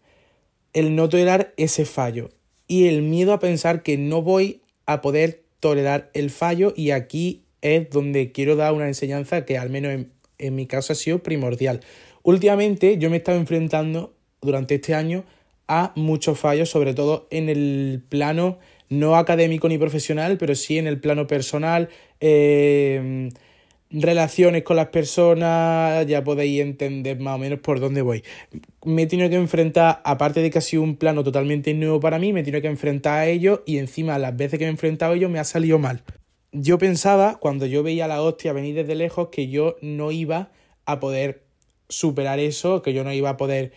El 0.75 0.95
no 0.95 1.09
tolerar 1.09 1.55
ese 1.57 1.87
fallo 1.87 2.29
y 2.69 2.89
el 2.89 3.01
miedo 3.01 3.33
a 3.33 3.39
pensar 3.39 3.83
que 3.83 3.97
no 3.97 4.21
voy 4.21 4.61
a 4.87 5.01
poder 5.01 5.45
tolerar 5.61 6.11
el 6.13 6.29
fallo 6.29 6.75
y 6.77 6.91
aquí 6.91 7.45
es 7.63 7.89
donde 7.89 8.33
quiero 8.33 8.57
dar 8.57 8.75
una 8.75 8.87
enseñanza 8.87 9.47
que 9.47 9.57
al 9.57 9.71
menos 9.71 10.07
en, 10.39 10.55
mi 10.55 10.67
caso 10.67 10.93
ha 10.93 10.97
sido 10.97 11.23
primordial. 11.23 11.81
Últimamente 12.23 12.99
yo 12.99 13.09
me 13.09 13.17
he 13.17 13.19
estado 13.19 13.39
enfrentando 13.39 14.15
durante 14.43 14.75
este 14.75 14.95
año 14.95 15.25
a 15.67 15.93
muchos 15.97 16.39
fallos, 16.39 16.69
sobre 16.69 16.93
todo 16.93 17.27
en 17.31 17.49
el 17.49 18.03
plano 18.07 18.59
no 18.91 19.17
académico 19.17 19.69
ni 19.69 19.79
profesional, 19.79 20.37
pero 20.37 20.55
sí 20.55 20.77
en 20.77 20.87
el 20.87 21.01
plano 21.01 21.27
personal. 21.27 21.89
Eh, 22.21 23.31
relaciones 24.01 24.65
con 24.65 24.77
las 24.77 24.89
personas, 24.89 26.07
ya 26.07 26.25
podéis 26.25 26.61
entender 26.61 27.21
más 27.21 27.37
o 27.37 27.39
menos 27.39 27.61
por 27.61 27.81
dónde 27.81 28.03
voy. 28.03 28.25
Me 28.85 29.03
he 29.03 29.07
tenido 29.07 29.31
que 29.31 29.37
enfrentar, 29.37 30.01
aparte 30.05 30.41
de 30.41 30.51
que 30.51 30.59
ha 30.59 30.63
sido 30.63 30.83
un 30.83 30.97
plano 30.97 31.23
totalmente 31.23 31.73
nuevo 31.75 32.01
para 32.01 32.19
mí, 32.19 32.33
me 32.33 32.41
he 32.41 32.43
tenido 32.43 32.61
que 32.61 32.69
enfrentar 32.69 33.21
a 33.21 33.27
ello 33.27 33.63
y 33.67 33.79
encima 33.79 34.19
las 34.19 34.37
veces 34.37 34.59
que 34.59 34.65
me 34.65 34.71
he 34.71 34.73
enfrentado 34.73 35.13
a 35.13 35.17
ello 35.17 35.29
me 35.29 35.39
ha 35.39 35.45
salido 35.45 35.79
mal. 35.79 36.03
Yo 36.53 36.79
pensaba, 36.79 37.37
cuando 37.37 37.67
yo 37.67 37.83
veía 37.83 38.07
la 38.07 38.23
hostia 38.23 38.53
venir 38.53 38.75
desde 38.75 38.95
lejos, 38.95 39.29
que 39.29 39.49
yo 39.49 39.77
no 39.81 40.13
iba 40.13 40.51
a 40.87 41.01
poder 41.01 41.43
superar 41.89 42.39
eso, 42.39 42.83
que 42.83 42.93
yo 42.93 43.05
no 43.05 43.13
iba 43.13 43.31
a 43.31 43.37
poder 43.37 43.73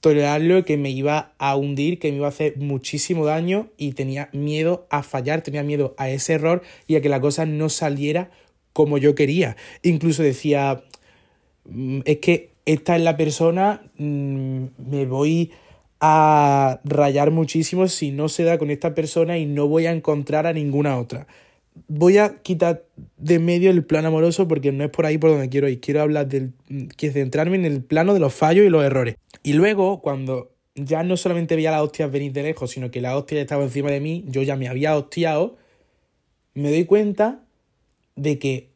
tolerarlo, 0.00 0.64
que 0.64 0.76
me 0.76 0.90
iba 0.90 1.32
a 1.38 1.56
hundir, 1.56 1.98
que 1.98 2.10
me 2.10 2.18
iba 2.18 2.26
a 2.26 2.30
hacer 2.30 2.56
muchísimo 2.56 3.24
daño 3.24 3.68
y 3.76 3.92
tenía 3.92 4.28
miedo 4.32 4.86
a 4.90 5.02
fallar, 5.02 5.42
tenía 5.42 5.62
miedo 5.62 5.94
a 5.98 6.08
ese 6.08 6.34
error 6.34 6.62
y 6.86 6.96
a 6.96 7.00
que 7.00 7.08
la 7.08 7.20
cosa 7.20 7.46
no 7.46 7.68
saliera 7.68 8.30
como 8.78 8.96
yo 8.96 9.16
quería. 9.16 9.56
Incluso 9.82 10.22
decía, 10.22 10.84
mm, 11.64 12.02
es 12.04 12.18
que 12.18 12.52
esta 12.64 12.94
es 12.94 13.02
la 13.02 13.16
persona, 13.16 13.82
mm, 13.96 14.66
me 14.88 15.04
voy 15.04 15.50
a 15.98 16.78
rayar 16.84 17.32
muchísimo 17.32 17.88
si 17.88 18.12
no 18.12 18.28
se 18.28 18.44
da 18.44 18.56
con 18.56 18.70
esta 18.70 18.94
persona 18.94 19.36
y 19.36 19.46
no 19.46 19.66
voy 19.66 19.86
a 19.86 19.90
encontrar 19.90 20.46
a 20.46 20.52
ninguna 20.52 20.96
otra. 20.96 21.26
Voy 21.88 22.18
a 22.18 22.36
quitar 22.40 22.84
de 23.16 23.40
medio 23.40 23.72
el 23.72 23.84
plano 23.84 24.08
amoroso 24.08 24.46
porque 24.46 24.70
no 24.70 24.84
es 24.84 24.90
por 24.90 25.06
ahí 25.06 25.18
por 25.18 25.30
donde 25.30 25.48
quiero 25.48 25.68
ir. 25.68 25.80
Quiero 25.80 26.02
hablar 26.02 26.28
del. 26.28 26.52
Quiero 26.96 27.14
centrarme 27.14 27.56
en 27.56 27.64
el 27.64 27.82
plano 27.82 28.14
de 28.14 28.20
los 28.20 28.32
fallos 28.32 28.64
y 28.64 28.68
los 28.68 28.84
errores. 28.84 29.16
Y 29.42 29.54
luego, 29.54 30.00
cuando 30.02 30.52
ya 30.76 31.02
no 31.02 31.16
solamente 31.16 31.56
veía 31.56 31.72
las 31.72 31.82
hostias 31.82 32.12
venir 32.12 32.32
de 32.32 32.44
lejos, 32.44 32.70
sino 32.70 32.92
que 32.92 33.00
la 33.00 33.16
hostia 33.16 33.40
estaba 33.40 33.64
encima 33.64 33.90
de 33.90 33.98
mí, 33.98 34.24
yo 34.28 34.42
ya 34.42 34.54
me 34.54 34.68
había 34.68 34.96
hostiado, 34.96 35.56
me 36.54 36.70
doy 36.70 36.84
cuenta 36.84 37.42
de 38.18 38.38
que, 38.38 38.68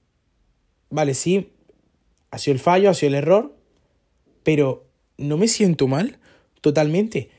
vale, 0.91 1.15
sí, 1.15 1.51
ha 2.31 2.39
sido 2.39 2.55
el 2.55 2.61
fallo, 2.61 2.91
ha 2.91 2.95
sido 2.95 3.09
el 3.09 3.17
error, 3.17 3.55
pero 4.43 4.87
no 5.19 5.37
me 5.37 5.49
siento 5.49 5.87
mal 5.89 6.19
totalmente. 6.61 7.31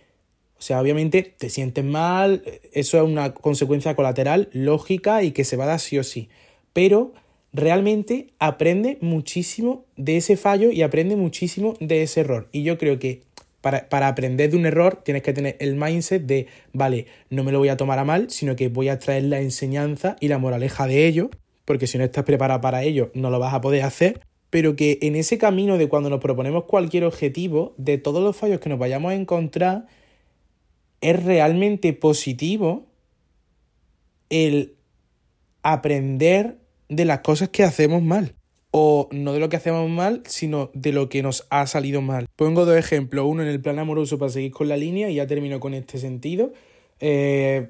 O 0.58 0.62
sea, 0.62 0.80
obviamente 0.80 1.24
te 1.24 1.50
sientes 1.50 1.84
mal, 1.84 2.44
eso 2.72 2.98
es 2.98 3.04
una 3.04 3.34
consecuencia 3.34 3.96
colateral 3.96 4.50
lógica 4.54 5.24
y 5.24 5.32
que 5.32 5.44
se 5.44 5.58
va 5.58 5.66
a 5.66 5.68
dar 5.68 5.80
sí 5.80 5.98
o 5.98 6.04
sí. 6.04 6.30
Pero 6.74 7.14
realmente 7.52 8.34
aprende 8.40 8.98
muchísimo 9.02 9.86
de 9.96 10.18
ese 10.18 10.38
fallo 10.38 10.72
y 10.72 10.82
aprende 10.82 11.16
muchísimo 11.16 11.76
de 11.80 12.04
ese 12.04 12.22
error. 12.22 12.50
Y 12.52 12.64
yo 12.64 12.78
creo 12.78 13.00
que 13.00 13.24
para, 13.62 14.08
aprender 14.08 14.52
de 14.52 14.58
un 14.58 14.66
error 14.66 15.02
tienes 15.04 15.24
que 15.24 15.32
tener 15.32 15.56
el 15.60 15.76
mindset 15.76 16.24
de, 16.24 16.48
vale, 16.74 17.06
no 17.30 17.44
me 17.44 17.52
lo 17.54 17.60
voy 17.60 17.70
a 17.70 17.78
tomar 17.78 17.98
a 17.98 18.04
mal, 18.04 18.30
sino 18.30 18.58
que 18.58 18.68
voy 18.68 18.90
a 18.90 19.00
traer 19.00 19.24
la 19.24 19.40
enseñanza 19.40 20.18
y 20.20 20.28
la 20.28 20.38
moraleja 20.38 20.86
de 20.86 21.08
ello, 21.08 21.30
porque 21.66 21.88
si 21.88 21.98
no 21.98 22.04
estás 22.04 22.24
preparado 22.24 22.62
para 22.62 22.84
ello, 22.84 23.12
no 23.14 23.30
lo 23.30 23.40
vas 23.40 23.54
a 23.54 23.62
poder 23.62 23.84
hacer. 23.84 24.22
Pero 24.50 24.76
que 24.76 25.00
en 25.02 25.16
ese 25.16 25.38
camino 25.38 25.78
de 25.78 25.90
cuando 25.90 26.10
nos 26.10 26.20
proponemos 26.20 26.66
cualquier 26.66 27.06
objetivo, 27.06 27.74
de 27.78 27.98
todos 27.98 28.24
los 28.24 28.36
fallos 28.36 28.60
que 28.60 28.70
nos 28.70 28.78
vayamos 28.78 29.12
a 29.12 29.16
encontrar, 29.16 29.88
es 31.02 31.24
realmente 31.24 31.94
positivo 31.94 32.86
el 34.30 34.76
aprender 35.64 36.60
de 36.90 37.06
las 37.06 37.20
cosas 37.20 37.50
que 37.50 37.64
hacemos 37.64 38.04
mal. 38.04 38.36
O 38.76 39.08
no 39.12 39.34
de 39.34 39.40
lo 39.40 39.50
que 39.50 39.58
hacemos 39.58 39.88
mal, 39.90 40.24
sino 40.26 40.72
de 40.74 40.92
lo 40.92 41.08
que 41.08 41.22
nos 41.22 41.46
ha 41.52 41.68
salido 41.68 42.02
mal. 42.02 42.26
Pongo 42.36 42.66
dos 42.66 42.76
ejemplos. 42.76 43.26
Uno 43.28 43.44
en 43.44 43.50
el 43.50 43.62
plan 43.62 43.78
amoroso 43.78 44.18
para 44.18 44.32
seguir 44.32 44.52
con 44.52 44.68
la 44.68 44.78
línea 44.78 45.10
y 45.10 45.16
ya 45.16 45.28
termino 45.28 45.60
con 45.60 45.76
este 45.76 46.00
sentido. 46.00 46.54
Eh, 47.00 47.70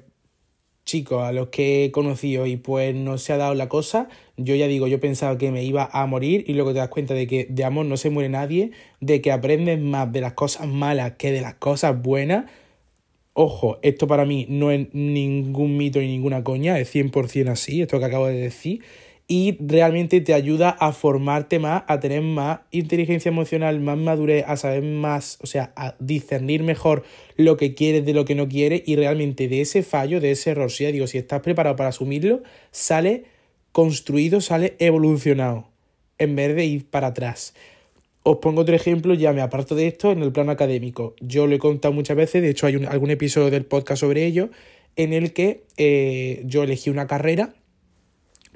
chicos, 0.84 1.22
a 1.22 1.32
los 1.32 1.48
que 1.48 1.84
he 1.84 1.90
conocido 1.90 2.46
y 2.46 2.56
pues 2.56 2.94
no 2.94 3.18
se 3.18 3.32
ha 3.32 3.36
dado 3.36 3.54
la 3.54 3.68
cosa, 3.68 4.08
yo 4.36 4.54
ya 4.54 4.66
digo, 4.66 4.86
yo 4.86 5.00
pensaba 5.00 5.38
que 5.38 5.50
me 5.50 5.64
iba 5.64 5.88
a 5.92 6.06
morir 6.06 6.44
y 6.46 6.54
luego 6.54 6.72
te 6.72 6.78
das 6.78 6.88
cuenta 6.88 7.14
de 7.14 7.26
que 7.26 7.46
de 7.48 7.64
amor 7.64 7.86
no 7.86 7.96
se 7.96 8.10
muere 8.10 8.28
nadie, 8.28 8.72
de 9.00 9.20
que 9.20 9.32
aprendes 9.32 9.80
más 9.80 10.12
de 10.12 10.20
las 10.20 10.34
cosas 10.34 10.66
malas 10.66 11.12
que 11.12 11.32
de 11.32 11.40
las 11.40 11.54
cosas 11.54 12.00
buenas. 12.00 12.46
Ojo, 13.32 13.78
esto 13.82 14.06
para 14.06 14.24
mí 14.24 14.46
no 14.48 14.70
es 14.70 14.92
ningún 14.94 15.76
mito 15.76 15.98
ni 15.98 16.06
ninguna 16.06 16.44
coña, 16.44 16.78
es 16.78 16.94
100% 16.94 17.48
así, 17.48 17.82
esto 17.82 17.98
que 17.98 18.04
acabo 18.04 18.26
de 18.26 18.34
decir 18.34 18.82
y 19.26 19.56
realmente 19.58 20.20
te 20.20 20.34
ayuda 20.34 20.68
a 20.68 20.92
formarte 20.92 21.58
más, 21.58 21.84
a 21.86 21.98
tener 21.98 22.20
más 22.20 22.60
inteligencia 22.70 23.30
emocional, 23.30 23.80
más 23.80 23.96
madurez, 23.96 24.44
a 24.46 24.56
saber 24.56 24.82
más, 24.82 25.38
o 25.40 25.46
sea, 25.46 25.72
a 25.76 25.94
discernir 25.98 26.62
mejor 26.62 27.04
lo 27.36 27.56
que 27.56 27.74
quieres 27.74 28.04
de 28.04 28.12
lo 28.12 28.26
que 28.26 28.34
no 28.34 28.48
quieres 28.48 28.82
y 28.84 28.96
realmente 28.96 29.48
de 29.48 29.62
ese 29.62 29.82
fallo, 29.82 30.20
de 30.20 30.32
ese 30.32 30.50
error, 30.50 30.70
si 30.70 30.84
digo, 30.92 31.06
si 31.06 31.16
estás 31.16 31.40
preparado 31.40 31.74
para 31.74 31.88
asumirlo, 31.88 32.42
sale 32.70 33.24
construido, 33.72 34.42
sale 34.42 34.76
evolucionado, 34.78 35.68
en 36.18 36.36
vez 36.36 36.54
de 36.54 36.66
ir 36.66 36.86
para 36.86 37.08
atrás. 37.08 37.54
Os 38.24 38.38
pongo 38.38 38.62
otro 38.62 38.74
ejemplo, 38.74 39.14
ya 39.14 39.32
me 39.32 39.40
aparto 39.40 39.74
de 39.74 39.86
esto 39.86 40.12
en 40.12 40.22
el 40.22 40.32
plano 40.32 40.52
académico. 40.52 41.14
Yo 41.20 41.46
lo 41.46 41.54
he 41.54 41.58
contado 41.58 41.94
muchas 41.94 42.16
veces, 42.16 42.42
de 42.42 42.50
hecho 42.50 42.66
hay 42.66 42.82
algún 42.84 43.10
episodio 43.10 43.50
del 43.50 43.64
podcast 43.64 44.00
sobre 44.00 44.26
ello, 44.26 44.50
en 44.96 45.12
el 45.14 45.32
que 45.32 45.64
eh, 45.76 46.42
yo 46.44 46.62
elegí 46.62 46.90
una 46.90 47.06
carrera 47.06 47.54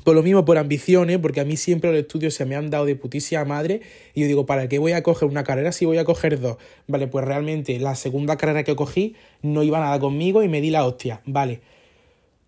por 0.05 0.15
lo 0.15 0.23
mismo, 0.23 0.45
por 0.45 0.59
ambiciones, 0.59 1.19
porque 1.19 1.41
a 1.41 1.45
mí 1.45 1.57
siempre 1.57 1.91
los 1.91 2.01
estudios 2.01 2.35
se 2.35 2.45
me 2.45 2.55
han 2.57 2.71
dado 2.71 2.85
de 2.85 2.97
putísima 2.97 3.45
madre 3.45 3.81
y 4.15 4.23
yo 4.23 4.27
digo, 4.27 4.47
¿para 4.47 4.69
qué 4.69 4.79
voy 4.79 4.93
a 4.93 5.03
coger 5.03 5.29
una 5.29 5.45
carrera 5.45 5.73
si 5.73 5.85
voy 5.85 5.99
a 5.99 6.05
coger 6.05 6.41
dos? 6.41 6.57
Vale, 6.87 7.09
pues 7.09 7.25
realmente 7.25 7.79
la 7.79 7.95
segunda 7.95 8.37
carrera 8.37 8.65
que 8.65 8.77
cogí 8.77 9.17
no 9.43 9.63
iba 9.63 9.81
nada 9.81 9.99
conmigo 9.99 10.43
y 10.43 10.49
me 10.49 10.61
di 10.61 10.71
la 10.71 10.87
hostia. 10.87 11.21
Vale. 11.27 11.61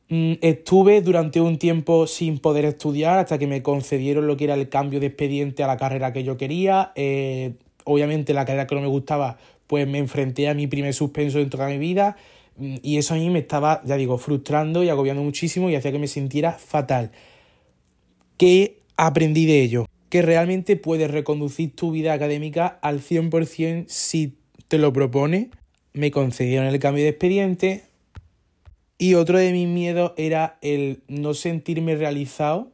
Mm, 0.08 0.34
estuve 0.40 1.02
durante 1.02 1.40
un 1.40 1.58
tiempo 1.58 2.06
sin 2.06 2.38
poder 2.38 2.64
estudiar 2.64 3.18
hasta 3.18 3.38
que 3.38 3.46
me 3.46 3.62
concedieron 3.62 4.26
lo 4.26 4.36
que 4.36 4.44
era 4.44 4.54
el 4.54 4.68
cambio 4.68 4.98
de 4.98 5.06
expediente 5.06 5.62
a 5.62 5.68
la 5.68 5.76
carrera 5.76 6.12
que 6.12 6.24
yo 6.24 6.36
quería. 6.36 6.92
Eh, 6.96 7.54
obviamente 7.84 8.34
la 8.34 8.44
carrera 8.44 8.66
que 8.66 8.74
no 8.74 8.80
me 8.80 8.88
gustaba, 8.88 9.38
pues 9.66 9.86
me 9.86 9.98
enfrenté 9.98 10.48
a 10.48 10.54
mi 10.54 10.66
primer 10.66 10.94
suspenso 10.94 11.38
en 11.38 11.48
toda 11.48 11.68
mi 11.68 11.78
vida 11.78 12.16
mm, 12.56 12.76
y 12.82 12.98
eso 12.98 13.14
a 13.14 13.18
mí 13.18 13.30
me 13.30 13.38
estaba, 13.40 13.82
ya 13.84 13.96
digo, 13.96 14.18
frustrando 14.18 14.82
y 14.82 14.88
agobiando 14.88 15.22
muchísimo 15.22 15.70
y 15.70 15.76
hacía 15.76 15.92
que 15.92 15.98
me 15.98 16.08
sintiera 16.08 16.52
fatal. 16.52 17.12
¿Qué 18.40 18.78
aprendí 18.96 19.44
de 19.44 19.60
ello? 19.60 19.84
Que 20.08 20.22
realmente 20.22 20.76
puedes 20.76 21.10
reconducir 21.10 21.76
tu 21.76 21.90
vida 21.90 22.14
académica 22.14 22.78
al 22.80 23.02
100% 23.02 23.84
si 23.86 24.38
te 24.66 24.78
lo 24.78 24.94
propone. 24.94 25.50
Me 25.92 26.10
concedieron 26.10 26.66
el 26.66 26.78
cambio 26.78 27.04
de 27.04 27.10
expediente. 27.10 27.82
Y 28.96 29.12
otro 29.12 29.36
de 29.36 29.52
mis 29.52 29.68
miedos 29.68 30.12
era 30.16 30.56
el 30.62 31.02
no 31.06 31.34
sentirme 31.34 31.96
realizado 31.96 32.72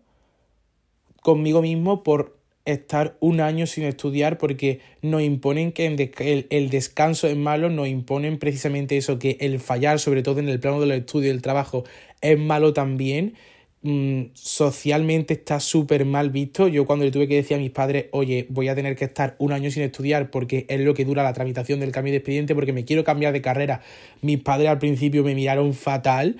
conmigo 1.20 1.62
mismo 1.62 2.04
por 2.04 2.38
estar 2.64 3.16
un 3.18 3.40
año 3.40 3.66
sin 3.66 3.82
estudiar 3.86 4.38
porque 4.38 4.78
nos 5.02 5.22
imponen 5.22 5.72
que 5.72 5.86
el, 5.86 6.46
el, 6.48 6.70
descanso 6.70 7.26
es 7.26 7.36
malo, 7.36 7.70
nos 7.70 7.88
imponen 7.88 8.38
precisamente 8.38 8.96
eso, 8.96 9.18
que 9.18 9.36
el 9.40 9.58
fallar, 9.58 9.98
sobre 9.98 10.22
todo 10.22 10.38
en 10.38 10.48
el 10.48 10.60
plano 10.60 10.78
de 10.78 10.86
los 10.86 10.96
estudios 10.96 11.32
y 11.32 11.34
el 11.34 11.42
trabajo, 11.42 11.82
es 12.20 12.38
malo 12.38 12.72
también 12.72 13.34
Mm, 13.82 14.30
socialmente 14.34 15.34
está 15.34 15.60
súper 15.60 16.04
mal 16.04 16.30
visto. 16.30 16.66
Yo 16.66 16.86
cuando 16.86 17.04
le 17.04 17.10
tuve 17.10 17.28
que 17.28 17.36
decir 17.36 17.56
a 17.56 17.60
mis 17.60 17.70
padres, 17.70 18.06
oye, 18.10 18.46
voy 18.48 18.68
a 18.68 18.74
tener 18.74 18.96
que 18.96 19.04
estar 19.04 19.36
un 19.38 19.52
año 19.52 19.70
sin 19.70 19.82
estudiar 19.84 20.30
porque 20.30 20.66
es 20.68 20.80
lo 20.80 20.94
que 20.94 21.04
dura 21.04 21.22
la 21.22 21.32
tramitación 21.32 21.78
del 21.78 21.92
cambio 21.92 22.12
de 22.12 22.18
expediente 22.18 22.54
porque 22.54 22.72
me 22.72 22.84
quiero 22.84 23.04
cambiar 23.04 23.32
de 23.32 23.42
carrera, 23.42 23.82
mis 24.22 24.40
padres 24.40 24.70
al 24.70 24.78
principio 24.78 25.22
me 25.22 25.34
miraron 25.34 25.72
fatal 25.74 26.36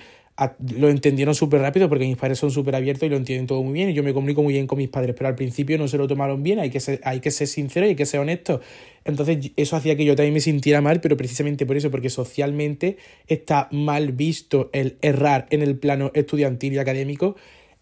lo 0.77 0.89
entendieron 0.89 1.33
súper 1.33 1.61
rápido 1.61 1.89
porque 1.89 2.05
mis 2.05 2.15
padres 2.15 2.37
son 2.37 2.51
súper 2.51 2.75
abiertos 2.75 3.07
y 3.07 3.09
lo 3.09 3.17
entienden 3.17 3.47
todo 3.47 3.63
muy 3.63 3.73
bien 3.73 3.89
y 3.89 3.93
yo 3.93 4.03
me 4.03 4.13
comunico 4.13 4.43
muy 4.43 4.53
bien 4.53 4.67
con 4.67 4.77
mis 4.77 4.89
padres, 4.89 5.15
pero 5.17 5.27
al 5.27 5.35
principio 5.35 5.77
no 5.77 5.87
se 5.87 5.97
lo 5.97 6.07
tomaron 6.07 6.43
bien, 6.43 6.59
hay 6.59 6.69
que 6.69 6.79
ser, 6.79 7.01
hay 7.03 7.21
que 7.21 7.31
ser 7.31 7.47
sincero 7.47 7.87
y 7.87 7.89
hay 7.89 7.95
que 7.95 8.05
ser 8.05 8.19
honesto. 8.19 8.61
Entonces 9.03 9.51
eso 9.55 9.75
hacía 9.75 9.95
que 9.95 10.05
yo 10.05 10.15
también 10.15 10.35
me 10.35 10.39
sintiera 10.39 10.79
mal, 10.79 11.01
pero 11.01 11.17
precisamente 11.17 11.65
por 11.65 11.75
eso, 11.75 11.89
porque 11.89 12.09
socialmente 12.09 12.97
está 13.27 13.67
mal 13.71 14.11
visto 14.11 14.69
el 14.73 14.97
errar 15.01 15.47
en 15.49 15.63
el 15.63 15.77
plano 15.77 16.11
estudiantil 16.13 16.73
y 16.73 16.77
académico 16.77 17.35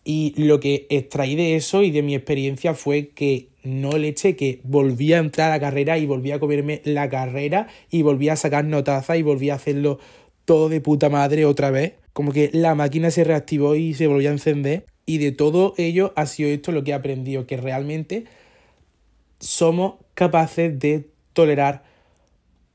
y 0.05 0.33
lo 0.37 0.59
que 0.59 0.85
extraí 0.89 1.35
de 1.35 1.55
eso 1.55 1.83
y 1.83 1.91
de 1.91 2.03
mi 2.03 2.15
experiencia 2.15 2.73
fue 2.73 3.09
que 3.09 3.49
no 3.63 3.97
le 3.97 4.09
eché 4.09 4.37
que 4.37 4.61
volví 4.63 5.11
a 5.11 5.17
entrar 5.17 5.51
a 5.51 5.55
la 5.55 5.59
carrera 5.59 5.97
y 5.97 6.05
volví 6.05 6.31
a 6.31 6.39
comerme 6.39 6.81
la 6.85 7.09
carrera 7.09 7.67
y 7.89 8.03
volví 8.03 8.29
a 8.29 8.35
sacar 8.37 8.63
notaza 8.63 9.17
y 9.17 9.23
volví 9.23 9.49
a 9.49 9.55
hacerlo 9.55 9.99
todo 10.45 10.69
de 10.69 10.79
puta 10.79 11.09
madre 11.09 11.45
otra 11.45 11.71
vez 11.71 12.04
como 12.15 12.31
que 12.31 12.49
la 12.53 12.75
máquina 12.75 13.11
se 13.11 13.25
reactivó 13.25 13.75
y 13.75 13.93
se 13.93 14.07
volvió 14.07 14.29
a 14.29 14.31
encender. 14.31 14.85
Y 15.05 15.17
de 15.17 15.33
todo 15.33 15.73
ello 15.75 16.13
ha 16.15 16.25
sido 16.27 16.49
esto 16.49 16.71
lo 16.71 16.81
que 16.85 16.91
he 16.91 16.93
aprendido, 16.93 17.45
que 17.45 17.57
realmente 17.57 18.23
somos 19.41 19.95
capaces 20.13 20.79
de 20.79 21.09
tolerar 21.33 21.83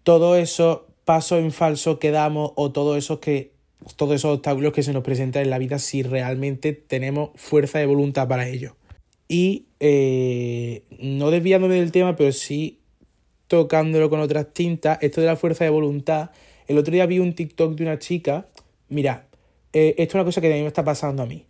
todos 0.03 0.39
esos 0.39 0.81
pasos 1.07 1.39
en 1.39 1.53
falso 1.53 1.99
que 1.99 2.11
damos 2.11 2.53
o 2.55 2.71
todos 2.71 2.99
esos 2.99 3.21
que 3.21 3.53
todos 3.97 4.15
esos 4.17 4.37
obstáculos 4.37 4.75
que 4.75 4.83
se 4.83 4.93
nos 4.93 5.03
presentan 5.03 5.45
en 5.45 5.49
la 5.49 5.57
vida 5.57 5.79
si 5.79 6.03
realmente 6.03 6.75
tenemos 6.75 7.31
fuerza 7.35 7.79
de 7.79 7.87
voluntad 7.87 8.29
para 8.29 8.47
ello. 8.47 8.77
Y 9.27 9.69
eh, 9.81 10.83
no 10.99 11.31
desviándome 11.31 11.77
del 11.77 11.93
tema, 11.93 12.15
pero 12.15 12.31
sí 12.33 12.81
tocándolo 13.47 14.11
con 14.11 14.21
otras 14.21 14.53
tintas, 14.53 14.99
esto 15.01 15.23
de 15.23 15.29
la 15.29 15.37
fuerza 15.37 15.65
de 15.65 15.71
voluntad. 15.71 16.31
El 16.69 16.77
otro 16.77 16.93
día 16.93 17.07
vi 17.07 17.21
un 17.21 17.35
TikTok 17.35 17.75
de 17.75 17.85
una 17.85 17.99
chica, 17.99 18.47
mira, 18.91 19.30
eh, 19.73 19.95
esto 19.99 20.13
es 20.13 20.15
una 20.17 20.25
cosa 20.25 20.41
que 20.41 20.53
a 20.53 20.57
mí 20.57 20.63
me 20.63 20.69
está 20.69 20.85
pasando 20.85 21.23
a 21.23 21.27
mí. 21.27 21.47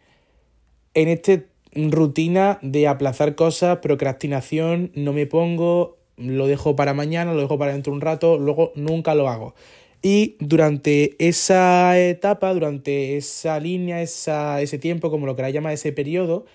En 0.94 1.08
esta 1.08 1.40
rutina 1.74 2.58
de 2.62 2.88
aplazar 2.88 3.34
cosas, 3.34 3.78
procrastinación, 3.78 4.90
no 4.94 5.12
me 5.12 5.26
pongo, 5.26 5.98
lo 6.16 6.46
dejo 6.46 6.76
para 6.76 6.94
mañana, 6.94 7.32
lo 7.32 7.40
dejo 7.40 7.58
para 7.58 7.72
dentro 7.72 7.92
de 7.92 7.96
un 7.96 8.00
rato, 8.00 8.38
luego 8.38 8.72
nunca 8.74 9.14
lo 9.14 9.28
hago. 9.28 9.54
Y 10.02 10.36
durante 10.40 11.14
esa 11.18 11.98
etapa, 11.98 12.52
durante 12.54 13.16
esa 13.16 13.60
línea, 13.60 14.00
esa, 14.00 14.60
ese 14.62 14.78
tiempo, 14.78 15.10
como 15.10 15.26
lo 15.26 15.36
queráis 15.36 15.54
llamar, 15.54 15.74
ese 15.74 15.92
periodo, 15.92 16.46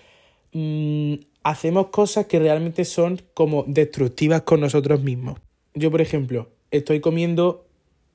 mm, 0.52 1.14
hacemos 1.44 1.88
cosas 1.88 2.26
que 2.26 2.40
realmente 2.40 2.84
son 2.84 3.22
como 3.34 3.64
destructivas 3.68 4.42
con 4.42 4.60
nosotros 4.60 5.02
mismos. 5.02 5.38
Yo, 5.74 5.90
por 5.90 6.00
ejemplo, 6.00 6.50
estoy 6.72 7.00
comiendo 7.00 7.66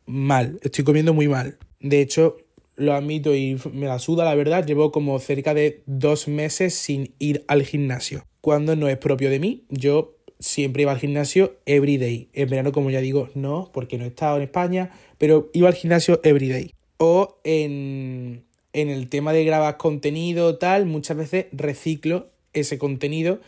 mal, 0.05 0.59
estoy 0.63 0.83
comiendo 0.83 1.13
muy 1.13 1.29
mal. 1.29 1.57
De 1.79 2.01
hecho, 2.01 2.37
lo 2.81 2.93
admito 2.93 3.35
y 3.35 3.57
me 3.71 3.87
la 3.87 3.99
suda 3.99 4.25
la 4.25 4.35
verdad, 4.35 4.65
llevo 4.65 4.91
como 4.91 5.17
cerca 5.19 5.53
de 5.53 5.83
dos 5.85 6.27
meses 6.27 6.73
sin 6.73 7.13
ir 7.19 7.43
al 7.47 7.63
gimnasio. 7.63 8.25
Cuando 8.41 8.75
no 8.75 8.87
es 8.89 8.97
propio 8.97 9.29
de 9.29 9.39
mí, 9.39 9.63
yo 9.69 10.17
siempre 10.39 10.81
iba 10.83 10.91
al 10.91 10.99
gimnasio 10.99 11.57
every 11.65 11.97
day. 11.97 12.29
En 12.33 12.49
verano, 12.49 12.71
como 12.71 12.89
ya 12.89 13.01
digo, 13.01 13.29
no, 13.35 13.69
porque 13.73 13.97
no 13.97 14.05
he 14.05 14.07
estado 14.07 14.37
en 14.37 14.43
España, 14.43 14.91
pero 15.17 15.49
iba 15.53 15.67
al 15.67 15.75
gimnasio 15.75 16.19
every 16.23 16.49
day. 16.49 16.73
O 16.97 17.39
en, 17.43 18.43
en 18.73 18.89
el 18.89 19.07
tema 19.09 19.33
de 19.33 19.45
grabar 19.45 19.77
contenido, 19.77 20.57
tal, 20.57 20.85
muchas 20.85 21.17
veces 21.17 21.45
reciclo 21.51 22.29
ese 22.53 22.77
contenido 22.77 23.39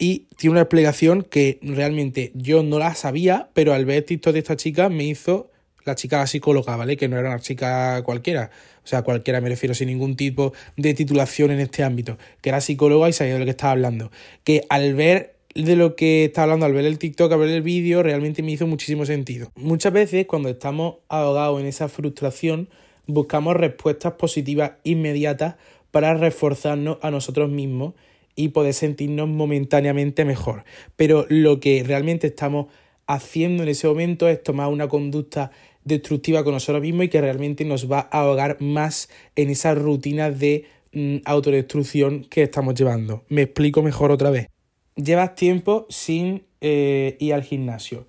y 0.00 0.26
tiene 0.38 0.52
una 0.52 0.62
explicación 0.62 1.22
que 1.22 1.58
realmente 1.62 2.32
yo 2.34 2.62
no 2.62 2.78
la 2.78 2.94
sabía, 2.94 3.50
pero 3.52 3.74
al 3.74 3.84
ver 3.84 4.02
TikTok 4.04 4.32
de 4.32 4.38
esta 4.38 4.56
chica 4.56 4.88
me 4.88 5.04
hizo 5.04 5.50
la 5.90 5.94
chica 5.94 6.26
psicóloga, 6.26 6.76
¿vale? 6.76 6.96
Que 6.96 7.08
no 7.08 7.18
era 7.18 7.28
una 7.28 7.40
chica 7.40 8.02
cualquiera, 8.02 8.50
o 8.84 8.86
sea, 8.86 9.02
cualquiera 9.02 9.40
me 9.40 9.48
refiero 9.48 9.74
sin 9.74 9.88
ningún 9.88 10.16
tipo 10.16 10.52
de 10.76 10.94
titulación 10.94 11.50
en 11.50 11.60
este 11.60 11.84
ámbito, 11.84 12.18
que 12.40 12.48
era 12.48 12.60
psicóloga 12.60 13.08
y 13.08 13.12
sabía 13.12 13.34
de 13.34 13.40
lo 13.40 13.44
que 13.44 13.52
estaba 13.52 13.72
hablando. 13.72 14.10
Que 14.44 14.62
al 14.68 14.94
ver 14.94 15.36
de 15.54 15.76
lo 15.76 15.96
que 15.96 16.26
está 16.26 16.44
hablando 16.44 16.66
al 16.66 16.72
ver 16.72 16.84
el 16.84 16.98
TikTok, 16.98 17.32
al 17.32 17.40
ver 17.40 17.50
el 17.50 17.62
vídeo, 17.62 18.02
realmente 18.02 18.42
me 18.42 18.52
hizo 18.52 18.66
muchísimo 18.66 19.04
sentido. 19.04 19.50
Muchas 19.56 19.92
veces 19.92 20.26
cuando 20.26 20.48
estamos 20.48 20.96
ahogados 21.08 21.60
en 21.60 21.66
esa 21.66 21.88
frustración, 21.88 22.68
buscamos 23.06 23.56
respuestas 23.56 24.12
positivas 24.12 24.72
inmediatas 24.84 25.56
para 25.90 26.14
reforzarnos 26.14 26.98
a 27.02 27.10
nosotros 27.10 27.50
mismos 27.50 27.94
y 28.36 28.48
poder 28.48 28.74
sentirnos 28.74 29.28
momentáneamente 29.28 30.24
mejor. 30.24 30.64
Pero 30.96 31.26
lo 31.28 31.58
que 31.58 31.82
realmente 31.84 32.28
estamos 32.28 32.66
haciendo 33.06 33.64
en 33.64 33.70
ese 33.70 33.88
momento 33.88 34.28
es 34.28 34.42
tomar 34.42 34.68
una 34.68 34.88
conducta 34.88 35.50
destructiva 35.84 36.44
con 36.44 36.54
nosotros 36.54 36.82
mismos 36.82 37.06
y 37.06 37.08
que 37.08 37.20
realmente 37.20 37.64
nos 37.64 37.90
va 37.90 38.08
a 38.10 38.20
ahogar 38.20 38.60
más 38.60 39.08
en 39.36 39.50
esa 39.50 39.74
rutina 39.74 40.30
de 40.30 40.66
mm, 40.92 41.16
autodestrucción 41.24 42.24
que 42.24 42.42
estamos 42.42 42.74
llevando. 42.74 43.24
Me 43.28 43.42
explico 43.42 43.82
mejor 43.82 44.10
otra 44.10 44.30
vez. 44.30 44.48
Llevas 44.96 45.34
tiempo 45.34 45.86
sin 45.88 46.44
eh, 46.60 47.16
ir 47.20 47.34
al 47.34 47.42
gimnasio. 47.42 48.06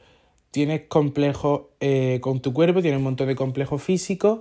Tienes 0.51 0.81
complejos 0.87 1.63
eh, 1.79 2.19
con 2.21 2.41
tu 2.41 2.53
cuerpo, 2.53 2.81
tienes 2.81 2.97
un 2.97 3.05
montón 3.05 3.27
de 3.27 3.35
complejos 3.35 3.81
físicos 3.81 4.39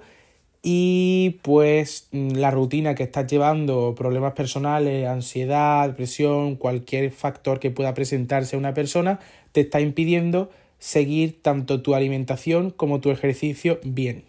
y 0.62 1.38
pues 1.42 2.08
mm, 2.12 2.32
la 2.32 2.50
rutina 2.50 2.94
que 2.94 3.04
estás 3.04 3.26
llevando, 3.26 3.94
problemas 3.96 4.32
personales, 4.34 5.06
ansiedad, 5.06 5.88
depresión, 5.88 6.56
cualquier 6.56 7.10
factor 7.12 7.60
que 7.60 7.70
pueda 7.70 7.94
presentarse 7.94 8.56
a 8.56 8.58
una 8.58 8.74
persona, 8.74 9.20
te 9.52 9.62
está 9.62 9.80
impidiendo 9.80 10.50
seguir 10.80 11.40
tanto 11.40 11.82
tu 11.82 11.94
alimentación 11.94 12.70
como 12.70 13.00
tu 13.00 13.10
ejercicio 13.10 13.78
bien. 13.84 14.24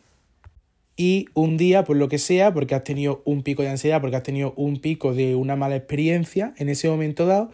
Y 0.96 1.26
un 1.34 1.58
día, 1.58 1.84
por 1.84 1.98
lo 1.98 2.10
que 2.10 2.20
sea, 2.20 2.54
porque 2.54 2.76
has 2.76 2.84
tenido 2.84 3.24
un 3.26 3.42
pico 3.42 3.64
de 3.64 3.70
ansiedad, 3.70 4.02
porque 4.02 4.18
has 4.18 4.24
tenido 4.24 4.54
un 4.56 4.80
pico 4.80 5.16
de 5.16 5.36
una 5.36 5.56
mala 5.56 5.76
experiencia 5.76 6.54
en 6.58 6.70
ese 6.70 6.90
momento 6.90 7.26
dado, 7.26 7.50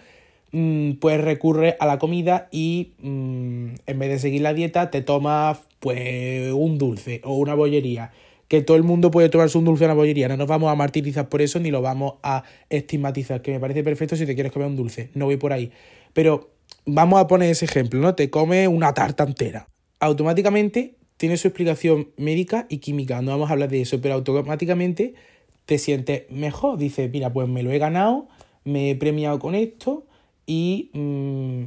mm, 0.52 0.94
pues 0.94 1.22
recurre 1.22 1.78
a 1.80 1.86
la 1.86 2.00
comida 2.00 2.50
y 2.52 2.92
mm, 3.00 3.68
en 3.86 4.00
vez 4.00 4.10
de 4.10 4.20
seguir 4.20 4.42
la 4.42 4.54
dieta 4.54 4.92
te 4.92 5.02
tomas 5.02 5.60
pues 5.80 6.52
un 6.52 6.78
dulce 6.78 7.22
o 7.24 7.36
una 7.36 7.54
bollería 7.54 8.12
que 8.48 8.62
todo 8.62 8.78
el 8.78 8.84
mundo 8.84 9.12
puede 9.12 9.30
tomarse 9.30 9.58
un 9.58 9.66
dulce 9.66 9.84
en 9.84 9.90
la 9.90 9.94
bollería. 9.94 10.28
No 10.28 10.38
nos 10.38 10.48
vamos 10.48 10.72
a 10.72 10.76
martirizar 10.76 11.30
por 11.30 11.42
eso 11.42 11.60
ni 11.60 11.70
lo 11.70 11.82
vamos 11.82 12.16
a 12.24 12.44
estigmatizar, 12.70 13.42
que 13.42 13.52
me 13.52 13.60
parece 13.60 13.84
perfecto 13.84 14.16
si 14.16 14.26
te 14.26 14.36
quieres 14.36 14.52
comer 14.52 14.70
un 14.70 14.76
dulce. 14.76 15.10
No 15.14 15.26
voy 15.26 15.38
por 15.38 15.54
ahí. 15.54 15.72
Pero 16.14 16.50
vamos 16.86 17.20
a 17.20 17.28
poner 17.28 17.52
ese 17.52 17.66
ejemplo, 17.66 18.00
¿no? 18.00 18.16
Te 18.16 18.30
comes 18.30 18.68
una 18.68 18.94
tarta 18.94 19.24
entera. 19.24 19.68
Automáticamente 20.00 20.96
tiene 21.18 21.38
su 21.38 21.48
explicación 21.48 22.10
médica 22.18 22.66
y 22.70 22.78
química. 22.78 23.22
No 23.22 23.32
vamos 23.32 23.50
a 23.50 23.54
hablar 23.54 23.70
de 23.70 23.82
eso, 23.82 24.00
pero 24.02 24.16
automáticamente 24.16 25.16
te 25.66 25.78
sientes 25.78 26.24
mejor. 26.30 26.78
Dices, 26.78 27.10
mira, 27.12 27.34
pues 27.34 27.48
me 27.48 27.64
lo 27.64 27.72
he 27.72 27.80
ganado, 27.80 28.28
me 28.64 28.92
he 28.92 28.96
premiado 28.96 29.40
con 29.40 29.56
esto 29.56 30.06
y 30.46 30.92
mm, 30.94 31.64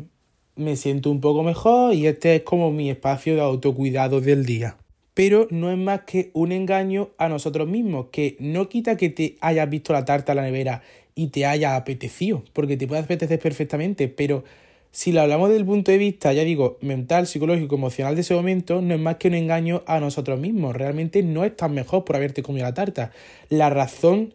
me 0.62 0.76
siento 0.76 1.10
un 1.10 1.20
poco 1.20 1.42
mejor 1.42 1.94
y 1.94 2.06
este 2.06 2.36
es 2.36 2.42
como 2.42 2.70
mi 2.70 2.90
espacio 2.90 3.34
de 3.34 3.40
autocuidado 3.40 4.20
del 4.20 4.46
día 4.46 4.76
pero 5.20 5.48
no 5.50 5.70
es 5.70 5.76
más 5.76 6.02
que 6.06 6.30
un 6.32 6.50
engaño 6.50 7.10
a 7.18 7.28
nosotros 7.28 7.68
mismos, 7.68 8.06
que 8.10 8.36
no 8.38 8.70
quita 8.70 8.96
que 8.96 9.10
te 9.10 9.36
hayas 9.42 9.68
visto 9.68 9.92
la 9.92 10.06
tarta 10.06 10.32
a 10.32 10.34
la 10.34 10.40
nevera 10.40 10.82
y 11.14 11.26
te 11.26 11.44
haya 11.44 11.76
apetecido, 11.76 12.42
porque 12.54 12.78
te 12.78 12.86
puede 12.86 13.02
apetecer 13.02 13.38
perfectamente, 13.38 14.08
pero 14.08 14.44
si 14.92 15.12
lo 15.12 15.20
hablamos 15.20 15.48
desde 15.48 15.60
el 15.60 15.66
punto 15.66 15.92
de 15.92 15.98
vista, 15.98 16.32
ya 16.32 16.42
digo, 16.42 16.78
mental, 16.80 17.26
psicológico, 17.26 17.76
emocional 17.76 18.16
de 18.16 18.22
ese 18.22 18.34
momento, 18.34 18.82
no 18.82 18.94
es 18.94 19.00
más 19.00 19.16
que 19.16 19.28
un 19.28 19.34
engaño 19.34 19.82
a 19.86 20.00
nosotros 20.00 20.40
mismos. 20.40 20.74
Realmente 20.74 21.22
no 21.22 21.44
estás 21.44 21.70
mejor 21.70 22.04
por 22.04 22.16
haberte 22.16 22.42
comido 22.42 22.66
la 22.66 22.74
tarta. 22.74 23.12
La 23.48 23.70
razón 23.70 24.34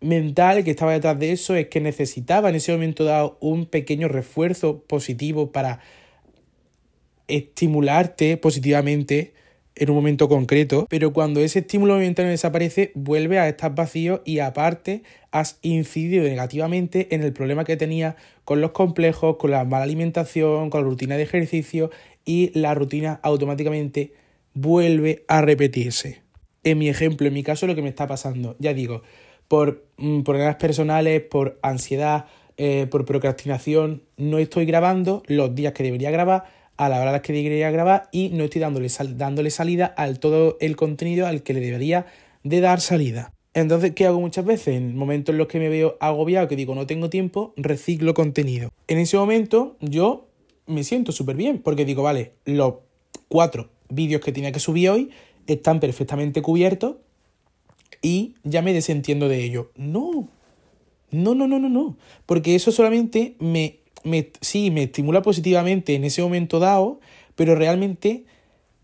mental 0.00 0.62
que 0.62 0.70
estaba 0.70 0.92
detrás 0.92 1.18
de 1.18 1.32
eso 1.32 1.56
es 1.56 1.66
que 1.68 1.80
necesitaba 1.80 2.48
en 2.48 2.54
ese 2.54 2.72
momento 2.72 3.04
dado 3.04 3.38
un 3.40 3.66
pequeño 3.66 4.06
refuerzo 4.06 4.84
positivo 4.84 5.50
para 5.50 5.80
estimularte 7.26 8.36
positivamente 8.36 9.34
en 9.80 9.90
un 9.90 9.96
momento 9.96 10.28
concreto, 10.28 10.86
pero 10.88 11.12
cuando 11.12 11.40
ese 11.40 11.60
estímulo 11.60 11.94
momentáneo 11.94 12.30
desaparece, 12.30 12.92
vuelve 12.94 13.38
a 13.38 13.48
estar 13.48 13.74
vacío 13.74 14.22
y 14.24 14.40
aparte 14.40 15.02
has 15.30 15.58
incidido 15.62 16.24
negativamente 16.24 17.14
en 17.14 17.22
el 17.22 17.32
problema 17.32 17.64
que 17.64 17.76
tenía 17.76 18.16
con 18.44 18.60
los 18.60 18.72
complejos, 18.72 19.36
con 19.36 19.50
la 19.50 19.64
mala 19.64 19.84
alimentación, 19.84 20.70
con 20.70 20.82
la 20.82 20.88
rutina 20.88 21.16
de 21.16 21.22
ejercicio 21.22 21.90
y 22.24 22.50
la 22.58 22.74
rutina 22.74 23.20
automáticamente 23.22 24.12
vuelve 24.54 25.24
a 25.28 25.40
repetirse. 25.40 26.22
En 26.64 26.78
mi 26.78 26.88
ejemplo, 26.88 27.26
en 27.28 27.34
mi 27.34 27.42
caso, 27.42 27.66
lo 27.66 27.74
que 27.74 27.82
me 27.82 27.88
está 27.88 28.06
pasando, 28.06 28.56
ya 28.58 28.74
digo, 28.74 29.02
por 29.46 29.86
mm, 29.96 30.22
problemas 30.22 30.56
personales, 30.56 31.22
por 31.22 31.58
ansiedad, 31.62 32.26
eh, 32.56 32.86
por 32.90 33.04
procrastinación, 33.04 34.02
no 34.16 34.38
estoy 34.38 34.66
grabando 34.66 35.22
los 35.26 35.54
días 35.54 35.72
que 35.72 35.84
debería 35.84 36.10
grabar 36.10 36.57
a 36.78 36.88
la 36.88 37.00
hora 37.00 37.20
que 37.20 37.32
debería 37.32 37.70
grabar 37.70 38.08
y 38.12 38.30
no 38.30 38.44
estoy 38.44 38.60
dándole, 38.60 38.88
dándole 39.16 39.50
salida 39.50 39.86
al 39.86 40.18
todo 40.20 40.56
el 40.60 40.76
contenido 40.76 41.26
al 41.26 41.42
que 41.42 41.52
le 41.52 41.60
debería 41.60 42.06
de 42.44 42.60
dar 42.60 42.80
salida. 42.80 43.32
Entonces, 43.52 43.92
¿qué 43.94 44.06
hago 44.06 44.20
muchas 44.20 44.44
veces? 44.44 44.76
En 44.76 44.96
momentos 44.96 45.32
en 45.32 45.38
los 45.38 45.48
que 45.48 45.58
me 45.58 45.68
veo 45.68 45.96
agobiado, 46.00 46.46
que 46.48 46.56
digo 46.56 46.74
no 46.74 46.86
tengo 46.86 47.10
tiempo, 47.10 47.52
reciclo 47.56 48.14
contenido. 48.14 48.70
En 48.86 48.98
ese 48.98 49.16
momento 49.16 49.76
yo 49.80 50.28
me 50.66 50.84
siento 50.84 51.12
súper 51.12 51.36
bien 51.36 51.58
porque 51.58 51.84
digo, 51.84 52.04
vale, 52.04 52.32
los 52.44 52.74
cuatro 53.28 53.70
vídeos 53.88 54.20
que 54.20 54.32
tenía 54.32 54.52
que 54.52 54.60
subir 54.60 54.90
hoy 54.90 55.10
están 55.48 55.80
perfectamente 55.80 56.42
cubiertos 56.42 56.96
y 58.02 58.36
ya 58.44 58.62
me 58.62 58.72
desentiendo 58.72 59.28
de 59.28 59.42
ello. 59.42 59.72
No, 59.76 60.28
no, 61.10 61.34
no, 61.34 61.48
no, 61.48 61.58
no, 61.58 61.68
no. 61.68 61.96
Porque 62.26 62.54
eso 62.54 62.70
solamente 62.70 63.34
me 63.40 63.77
me, 64.04 64.30
sí, 64.40 64.70
me 64.70 64.84
estimula 64.84 65.22
positivamente 65.22 65.94
en 65.94 66.04
ese 66.04 66.22
momento 66.22 66.58
dado, 66.58 67.00
pero 67.34 67.54
realmente 67.54 68.24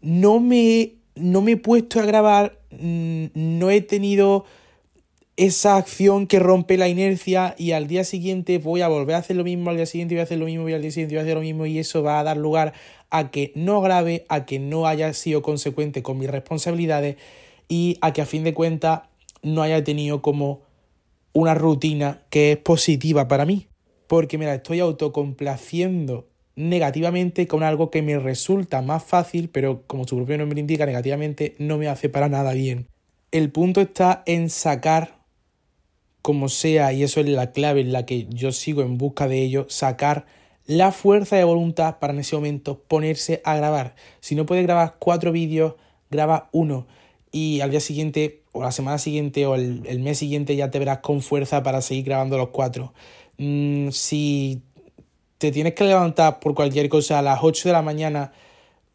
no 0.00 0.40
me, 0.40 0.94
no 1.14 1.42
me 1.42 1.53
he 1.53 1.57
puesto 1.57 2.00
a 2.00 2.05
grabar, 2.05 2.59
mm, 2.70 3.27
no 3.35 3.70
he 3.70 3.81
tenido 3.81 4.44
esa 5.37 5.77
acción 5.77 6.27
que 6.29 6.38
rompe 6.38 6.77
la 6.77 6.88
inercia 6.88 7.57
y 7.59 7.72
al 7.72 7.88
día 7.88 8.05
siguiente 8.05 8.59
voy 8.59 8.83
a 8.83 8.88
volver 8.88 9.16
a 9.16 9.18
hacer 9.18 9.37
lo 9.37 9.44
mismo, 9.44 9.70
al 9.70 9.77
día 9.77 9.87
siguiente 9.87 10.14
voy 10.14 10.20
a 10.20 10.24
hacer 10.24 10.38
lo 10.38 10.46
mismo 10.46 10.68
y 10.68 10.74
al 10.74 10.83
día 10.83 10.92
siguiente 10.92 11.16
voy 11.16 11.20
a 11.20 11.22
hacer 11.22 11.35
lo 11.35 11.40
mismo 11.40 11.66
y 11.66 11.79
eso 11.79 12.03
va 12.03 12.20
a 12.20 12.22
dar 12.22 12.37
lugar 12.37 12.72
a 13.11 13.31
que 13.31 13.53
no 13.57 13.81
grabe, 13.81 14.27
a 14.29 14.46
que 14.46 14.59
no 14.61 14.87
haya 14.87 15.12
sido 15.12 15.42
consecuente 15.42 16.03
con 16.03 16.18
mis 16.18 16.31
responsabilidades 16.31 17.16
y 17.68 17.98
a 18.00 18.12
que 18.12 18.22
a 18.22 18.27
fin 18.27 18.44
de 18.44 18.55
cuentas 18.55 19.03
no 19.42 19.62
haya 19.62 19.83
tenido 19.83 20.22
como 20.22 20.62
una 21.33 21.55
rutina 21.55 22.22
que 22.31 22.53
es 22.53 22.59
positiva 22.59 23.27
para 23.27 23.44
mí 23.44 23.66
porque 24.07 24.38
me 24.38 24.47
la 24.47 24.55
estoy 24.55 24.81
autocomplaciendo 24.81 26.29
negativamente 26.57 27.47
con 27.47 27.62
algo 27.62 27.90
que 27.90 28.03
me 28.03 28.19
resulta 28.19 28.83
más 28.83 29.05
fácil, 29.05 29.49
pero 29.49 29.83
como 29.87 30.07
su 30.07 30.17
propio 30.17 30.38
nombre 30.38 30.61
indica, 30.61 30.87
negativamente 30.87 31.55
no 31.59 31.79
me 31.79 31.88
hace 31.88 32.09
para 32.09 32.29
nada 32.29 32.53
bien. 32.53 32.87
El 33.33 33.51
punto 33.51 33.81
está 33.81 34.23
en 34.27 34.51
sacar, 34.51 35.19
como 36.23 36.49
sea, 36.49 36.93
y 36.93 37.03
eso 37.03 37.21
es 37.21 37.29
la 37.29 37.53
clave 37.53 37.81
en 37.81 37.93
la 37.93 38.07
que 38.07 38.27
yo 38.31 38.53
sigo 38.53 38.83
en 38.83 38.99
busca 38.99 39.27
de 39.27 39.43
ello, 39.43 39.67
sacar 39.69 40.27
la 40.67 40.93
fuerza 40.93 41.37
de 41.37 41.45
voluntad 41.45 41.99
para 41.99 42.12
en 42.12 42.21
ese 42.21 42.37
momento 42.37 42.79
ponerse 42.87 43.43
a 43.45 43.57
grabar. 43.57 43.97
Si 44.21 44.35
no 44.35 44.47
puedes 44.47 44.64
grabar 44.64 44.97
cuatro 44.99 45.33
vídeos, 45.33 45.75
graba 46.11 46.49
uno 46.53 46.87
y 47.33 47.61
al 47.61 47.71
día 47.71 47.81
siguiente 47.81 48.43
o 48.53 48.62
la 48.62 48.71
semana 48.71 48.99
siguiente 48.99 49.45
o 49.47 49.57
el, 49.57 49.83
el 49.87 49.99
mes 49.99 50.19
siguiente 50.19 50.55
ya 50.55 50.71
te 50.71 50.79
verás 50.79 50.99
con 50.99 51.21
fuerza 51.21 51.64
para 51.64 51.83
seguir 51.83 52.05
grabando 52.05 52.38
los 52.38 52.51
cuatro. 52.51 52.95
Mm, 53.38 53.90
si 53.90 54.62
te 55.38 55.53
tienes 55.53 55.75
que 55.75 55.85
levantar 55.85 56.40
por 56.40 56.55
cualquier 56.55 56.88
cosa 56.88 57.18
a 57.18 57.23
las 57.23 57.40
8 57.42 57.68
de 57.68 57.73
la 57.73 57.83
mañana, 57.83 58.33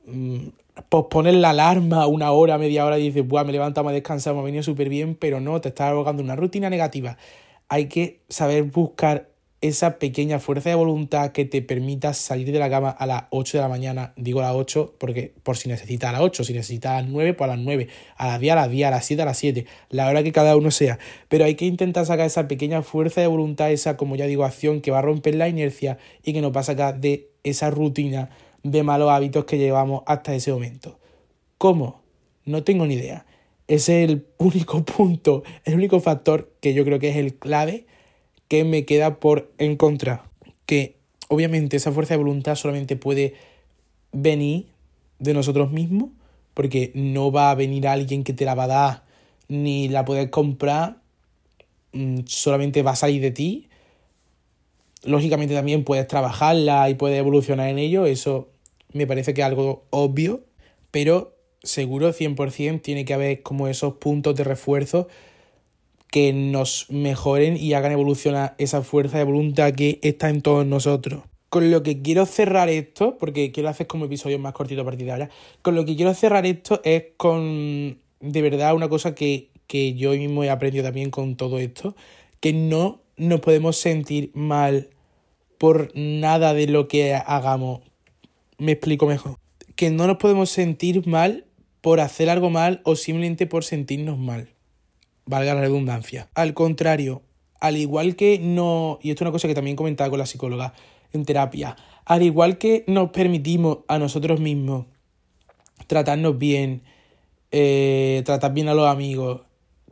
mmm, 0.05 0.47
posponer 0.89 1.35
la 1.35 1.51
alarma 1.51 2.07
una 2.07 2.31
hora, 2.31 2.57
media 2.57 2.85
hora 2.85 2.99
y 2.99 3.03
dices, 3.03 3.27
Buah, 3.27 3.43
me 3.43 3.51
levantamos 3.51 3.91
a 3.91 3.93
descansar, 3.93 4.33
me 4.33 4.41
ha 4.41 4.43
venido 4.43 4.63
súper 4.63 4.89
bien, 4.89 5.15
pero 5.15 5.41
no, 5.41 5.61
te 5.61 5.69
estás 5.69 5.91
ahogando 5.91 6.23
una 6.23 6.35
rutina 6.35 6.69
negativa. 6.69 7.17
Hay 7.69 7.87
que 7.89 8.21
saber 8.29 8.63
buscar 8.63 9.29
esa 9.61 9.99
pequeña 9.99 10.39
fuerza 10.39 10.69
de 10.69 10.75
voluntad 10.75 11.31
que 11.31 11.43
te 11.43 11.61
permita 11.61 12.13
salir 12.13 12.51
de 12.51 12.59
la 12.59 12.69
cama 12.69 12.89
a 12.89 13.05
las 13.05 13.23
8 13.31 13.57
de 13.57 13.61
la 13.61 13.67
mañana, 13.67 14.13
digo 14.15 14.39
a 14.39 14.43
las 14.43 14.55
8 14.55 14.95
porque 14.97 15.33
por 15.43 15.57
si 15.57 15.67
necesitas 15.67 16.09
a 16.09 16.13
las 16.13 16.21
8, 16.21 16.45
si 16.45 16.53
necesitas 16.53 16.93
a 16.93 17.01
las 17.01 17.09
9, 17.09 17.33
pues 17.33 17.49
a 17.49 17.55
las 17.55 17.63
9, 17.63 17.87
a 18.15 18.27
las 18.27 18.39
10, 18.39 18.53
a 18.53 18.55
las 18.55 18.69
10, 18.71 18.87
a 18.87 18.91
las 18.91 19.05
7, 19.05 19.21
a 19.21 19.25
las 19.25 19.37
7, 19.37 19.65
la 19.89 20.07
hora 20.07 20.23
que 20.23 20.31
cada 20.31 20.55
uno 20.55 20.71
sea. 20.71 20.97
Pero 21.27 21.43
hay 21.43 21.55
que 21.55 21.65
intentar 21.65 22.05
sacar 22.05 22.25
esa 22.25 22.47
pequeña 22.47 22.81
fuerza 22.83 23.19
de 23.19 23.27
voluntad, 23.27 23.71
esa, 23.71 23.97
como 23.97 24.15
ya 24.15 24.27
digo, 24.27 24.45
acción 24.45 24.79
que 24.79 24.91
va 24.91 24.99
a 24.99 25.01
romper 25.01 25.35
la 25.35 25.49
inercia 25.49 25.97
y 26.23 26.31
que 26.31 26.41
nos 26.41 26.55
va 26.55 26.61
a 26.61 26.63
sacar 26.63 27.01
de 27.01 27.29
esa 27.43 27.69
rutina 27.69 28.29
de 28.63 28.83
malos 28.83 29.09
hábitos 29.09 29.43
que 29.43 29.57
llevamos 29.57 30.03
hasta 30.05 30.33
ese 30.33 30.53
momento. 30.53 30.99
¿Cómo? 31.57 32.01
No 32.45 32.63
tengo 32.63 32.85
ni 32.85 32.95
idea. 32.95 33.25
Ese 33.67 34.03
es 34.03 34.09
el 34.09 34.25
único 34.37 34.83
punto, 34.85 35.43
el 35.65 35.75
único 35.75 35.99
factor 35.99 36.53
que 36.61 36.73
yo 36.73 36.85
creo 36.85 36.99
que 36.99 37.09
es 37.09 37.17
el 37.17 37.35
clave 37.35 37.85
que 38.49 38.65
me 38.65 38.83
queda 38.83 39.21
por 39.21 39.53
encontrar. 39.57 40.23
Que 40.65 40.97
obviamente 41.29 41.77
esa 41.77 41.93
fuerza 41.93 42.15
de 42.15 42.17
voluntad 42.17 42.55
solamente 42.55 42.97
puede 42.97 43.35
venir 44.11 44.65
de 45.19 45.33
nosotros 45.33 45.71
mismos, 45.71 46.09
porque 46.53 46.91
no 46.95 47.31
va 47.31 47.51
a 47.51 47.55
venir 47.55 47.87
alguien 47.87 48.25
que 48.25 48.33
te 48.33 48.43
la 48.43 48.55
va 48.55 48.63
a 48.63 48.67
dar, 48.67 49.03
ni 49.47 49.87
la 49.87 50.03
puedes 50.03 50.29
comprar, 50.29 50.97
mm, 51.93 52.21
solamente 52.25 52.81
va 52.83 52.91
a 52.91 52.95
salir 52.97 53.21
de 53.21 53.31
ti. 53.31 53.65
lógicamente 55.03 55.55
también 55.55 55.85
puedes 55.85 56.05
trabajarla 56.07 56.89
y 56.89 56.95
puedes 56.95 57.17
evolucionar 57.17 57.69
en 57.69 57.79
ello, 57.79 58.05
eso 58.05 58.49
me 58.91 59.07
parece 59.07 59.33
que 59.33 59.39
es 59.39 59.47
algo 59.47 59.85
obvio, 59.91 60.43
pero 60.91 61.37
seguro 61.63 62.11
100% 62.11 62.81
tiene 62.81 63.05
que 63.05 63.13
haber 63.13 63.41
como 63.41 63.69
esos 63.69 63.93
puntos 63.93 64.35
de 64.35 64.43
refuerzo 64.43 65.07
que 66.11 66.33
nos 66.33 66.87
mejoren 66.89 67.57
y 67.57 67.73
hagan 67.73 67.91
evolucionar 67.91 68.55
esa 68.57 68.81
fuerza 68.81 69.17
de 69.17 69.23
voluntad 69.23 69.73
que 69.73 69.99
está 70.01 70.29
en 70.29 70.41
todos 70.41 70.65
nosotros. 70.65 71.23
Con 71.49 71.71
lo 71.71 71.81
que 71.83 72.01
quiero 72.01 72.25
cerrar 72.25 72.69
esto, 72.69 73.17
porque 73.17 73.51
quiero 73.51 73.69
hacer 73.69 73.87
como 73.87 74.05
episodios 74.05 74.39
más 74.39 74.53
cortitos 74.53 74.83
a 74.83 74.85
partir 74.85 75.05
de 75.05 75.11
ahora, 75.11 75.29
con 75.61 75.75
lo 75.75 75.85
que 75.85 75.95
quiero 75.95 76.13
cerrar 76.13 76.45
esto 76.45 76.81
es 76.83 77.05
con 77.17 77.99
de 78.19 78.41
verdad 78.41 78.75
una 78.75 78.89
cosa 78.89 79.15
que, 79.15 79.49
que 79.67 79.93
yo 79.93 80.11
mismo 80.11 80.43
he 80.43 80.49
aprendido 80.49 80.83
también 80.83 81.09
con 81.09 81.35
todo 81.35 81.59
esto, 81.59 81.95
que 82.39 82.53
no 82.53 83.01
nos 83.17 83.39
podemos 83.41 83.77
sentir 83.77 84.31
mal 84.33 84.89
por 85.57 85.91
nada 85.95 86.53
de 86.53 86.67
lo 86.67 86.87
que 86.87 87.13
hagamos. 87.13 87.81
Me 88.57 88.73
explico 88.73 89.05
mejor. 89.05 89.37
Que 89.75 89.89
no 89.89 90.07
nos 90.07 90.17
podemos 90.17 90.49
sentir 90.49 91.07
mal 91.07 91.45
por 91.81 91.99
hacer 91.99 92.29
algo 92.29 92.49
mal 92.49 92.81
o 92.83 92.95
simplemente 92.95 93.47
por 93.47 93.63
sentirnos 93.63 94.17
mal. 94.17 94.49
Valga 95.29 95.53
la 95.53 95.61
redundancia. 95.61 96.27
Al 96.33 96.55
contrario, 96.55 97.21
al 97.59 97.77
igual 97.77 98.15
que 98.15 98.39
no, 98.39 98.97
y 99.03 99.11
esto 99.11 99.23
es 99.23 99.27
una 99.27 99.31
cosa 99.31 99.47
que 99.47 99.53
también 99.53 99.75
comentaba 99.75 100.09
con 100.09 100.17
la 100.17 100.25
psicóloga 100.25 100.73
en 101.13 101.23
terapia, 101.23 101.75
al 102.03 102.23
igual 102.23 102.57
que 102.57 102.83
nos 102.87 103.11
permitimos 103.11 103.79
a 103.87 103.99
nosotros 103.99 104.39
mismos 104.39 104.87
tratarnos 105.85 106.39
bien, 106.39 106.81
eh, 107.51 108.23
tratar 108.25 108.55
bien 108.55 108.69
a 108.69 108.73
los 108.73 108.87
amigos, 108.87 109.41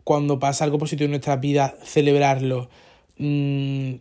cuando 0.03 0.39
pasa 0.39 0.63
algo 0.63 0.79
positivo 0.79 1.05
en 1.05 1.11
nuestra 1.11 1.35
vida, 1.35 1.75
celebrarlo, 1.83 2.67
mmm, 3.19 3.93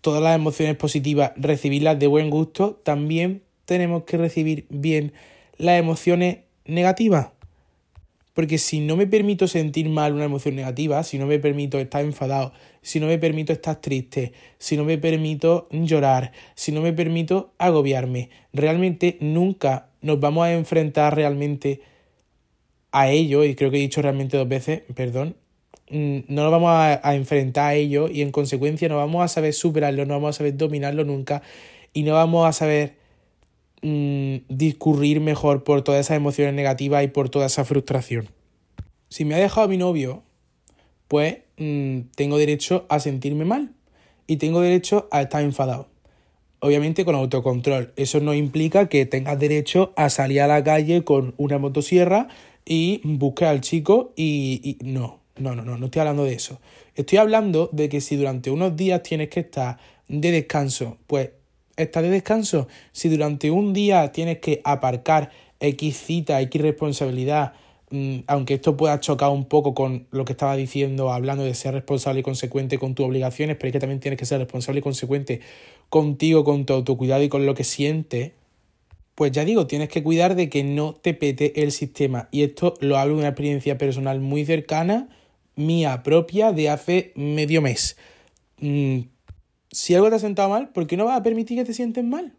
todas 0.00 0.20
las 0.20 0.34
emociones 0.34 0.74
positivas, 0.74 1.30
recibirlas 1.36 1.96
de 2.00 2.08
buen 2.08 2.28
gusto, 2.28 2.80
también 2.82 3.44
tenemos 3.66 4.02
que 4.02 4.16
recibir 4.16 4.66
bien 4.68 5.12
las 5.58 5.78
emociones 5.78 6.38
negativas. 6.64 7.28
Porque 8.34 8.56
si 8.56 8.80
no 8.80 8.96
me 8.96 9.06
permito 9.06 9.46
sentir 9.46 9.88
mal 9.88 10.14
una 10.14 10.24
emoción 10.24 10.56
negativa, 10.56 11.02
si 11.02 11.18
no 11.18 11.26
me 11.26 11.38
permito 11.38 11.78
estar 11.78 12.02
enfadado, 12.02 12.52
si 12.80 12.98
no 12.98 13.06
me 13.06 13.18
permito 13.18 13.52
estar 13.52 13.80
triste, 13.80 14.32
si 14.58 14.76
no 14.76 14.84
me 14.84 14.96
permito 14.96 15.68
llorar, 15.70 16.32
si 16.54 16.72
no 16.72 16.80
me 16.80 16.92
permito 16.92 17.52
agobiarme, 17.58 18.30
realmente 18.52 19.18
nunca 19.20 19.88
nos 20.00 20.18
vamos 20.18 20.46
a 20.46 20.52
enfrentar 20.52 21.14
realmente 21.14 21.80
a 22.90 23.10
ello, 23.10 23.44
y 23.44 23.54
creo 23.54 23.70
que 23.70 23.78
he 23.78 23.80
dicho 23.80 24.02
realmente 24.02 24.36
dos 24.36 24.48
veces, 24.48 24.82
perdón, 24.94 25.36
mm, 25.90 26.20
no 26.28 26.42
nos 26.42 26.52
vamos 26.52 26.70
a, 26.70 27.14
enfrentar 27.14 27.70
a 27.70 27.74
ello 27.74 28.08
y 28.08 28.22
en 28.22 28.30
consecuencia 28.30 28.88
no 28.88 28.96
vamos 28.96 29.24
a 29.24 29.28
saber 29.28 29.54
superarlo, 29.54 30.04
no 30.06 30.14
vamos 30.14 30.36
a 30.36 30.38
saber 30.38 30.56
dominarlo 30.56 31.04
nunca 31.04 31.42
y 31.94 32.02
no 32.02 32.14
vamos 32.14 32.46
a 32.46 32.52
saber 32.52 33.01
mmm, 33.82 34.36
discurrir 34.48 35.20
mejor 35.20 35.64
por 35.64 35.82
todas 35.82 36.00
esas 36.00 36.16
emociones 36.16 36.54
negativas 36.54 37.04
y 37.04 37.08
por 37.08 37.28
toda 37.28 37.46
esa 37.46 37.64
frustración. 37.64 38.28
Si 39.08 39.24
me 39.24 39.34
ha 39.34 39.38
dejado 39.38 39.68
mi 39.68 39.76
novio, 39.76 40.22
pues 41.08 41.38
mmm, 41.58 42.00
tengo 42.14 42.38
derecho 42.38 42.86
a 42.88 43.00
sentirme 43.00 43.44
mal 43.44 43.72
y 44.26 44.36
tengo 44.36 44.60
derecho 44.60 45.08
a 45.10 45.22
estar 45.22 45.42
enfadado. 45.42 45.88
Obviamente 46.60 47.04
con 47.04 47.16
autocontrol. 47.16 47.92
Eso 47.96 48.20
no 48.20 48.34
implica 48.34 48.88
que 48.88 49.04
tengas 49.04 49.38
derecho 49.38 49.92
a 49.96 50.08
salir 50.08 50.40
a 50.40 50.46
la 50.46 50.62
calle 50.62 51.02
con 51.02 51.34
una 51.36 51.58
motosierra 51.58 52.28
y 52.64 53.00
busques 53.02 53.48
al 53.48 53.60
chico 53.60 54.12
y, 54.14 54.60
y 54.62 54.84
no, 54.84 55.20
no, 55.36 55.56
no, 55.56 55.64
no, 55.64 55.76
no 55.76 55.86
estoy 55.86 56.00
hablando 56.00 56.24
de 56.24 56.34
eso. 56.34 56.60
Estoy 56.94 57.18
hablando 57.18 57.68
de 57.72 57.88
que 57.88 58.00
si 58.00 58.16
durante 58.16 58.50
unos 58.50 58.76
días 58.76 59.02
tienes 59.02 59.28
que 59.28 59.40
estar 59.40 59.78
de 60.08 60.30
descanso, 60.30 60.98
pues 61.06 61.30
estás 61.76 62.02
de 62.02 62.10
descanso. 62.10 62.68
Si 62.92 63.08
durante 63.08 63.50
un 63.50 63.72
día 63.72 64.12
tienes 64.12 64.38
que 64.38 64.60
aparcar 64.64 65.30
X 65.60 65.96
cita, 65.96 66.40
X 66.40 66.60
responsabilidad, 66.60 67.54
mm, 67.90 68.20
aunque 68.26 68.54
esto 68.54 68.76
pueda 68.76 69.00
chocar 69.00 69.30
un 69.30 69.44
poco 69.46 69.74
con 69.74 70.06
lo 70.10 70.24
que 70.24 70.32
estaba 70.32 70.56
diciendo, 70.56 71.12
hablando 71.12 71.44
de 71.44 71.54
ser 71.54 71.74
responsable 71.74 72.20
y 72.20 72.22
consecuente 72.22 72.78
con 72.78 72.94
tus 72.94 73.06
obligaciones, 73.06 73.56
pero 73.56 73.68
es 73.68 73.72
que 73.72 73.80
también 73.80 74.00
tienes 74.00 74.18
que 74.18 74.26
ser 74.26 74.38
responsable 74.38 74.80
y 74.80 74.82
consecuente 74.82 75.40
contigo, 75.88 76.44
con 76.44 76.66
tu 76.66 76.72
autocuidado 76.72 77.22
y 77.22 77.28
con 77.28 77.46
lo 77.46 77.54
que 77.54 77.64
sientes, 77.64 78.32
pues 79.14 79.30
ya 79.32 79.44
digo, 79.44 79.66
tienes 79.66 79.88
que 79.88 80.02
cuidar 80.02 80.34
de 80.34 80.48
que 80.48 80.64
no 80.64 80.94
te 80.94 81.14
pete 81.14 81.62
el 81.62 81.70
sistema. 81.70 82.28
Y 82.32 82.42
esto 82.42 82.74
lo 82.80 82.96
hablo 82.96 83.14
de 83.14 83.20
una 83.20 83.28
experiencia 83.28 83.78
personal 83.78 84.20
muy 84.20 84.44
cercana, 84.44 85.08
mía 85.54 86.02
propia, 86.02 86.52
de 86.52 86.70
hace 86.70 87.12
medio 87.14 87.60
mes. 87.60 87.96
Si 89.72 89.94
algo 89.94 90.10
te 90.10 90.16
ha 90.16 90.18
sentado 90.18 90.50
mal, 90.50 90.68
¿por 90.68 90.86
qué 90.86 90.98
no 90.98 91.06
vas 91.06 91.18
a 91.18 91.22
permitir 91.22 91.56
que 91.56 91.64
te 91.64 91.72
sientes 91.72 92.04
mal? 92.04 92.36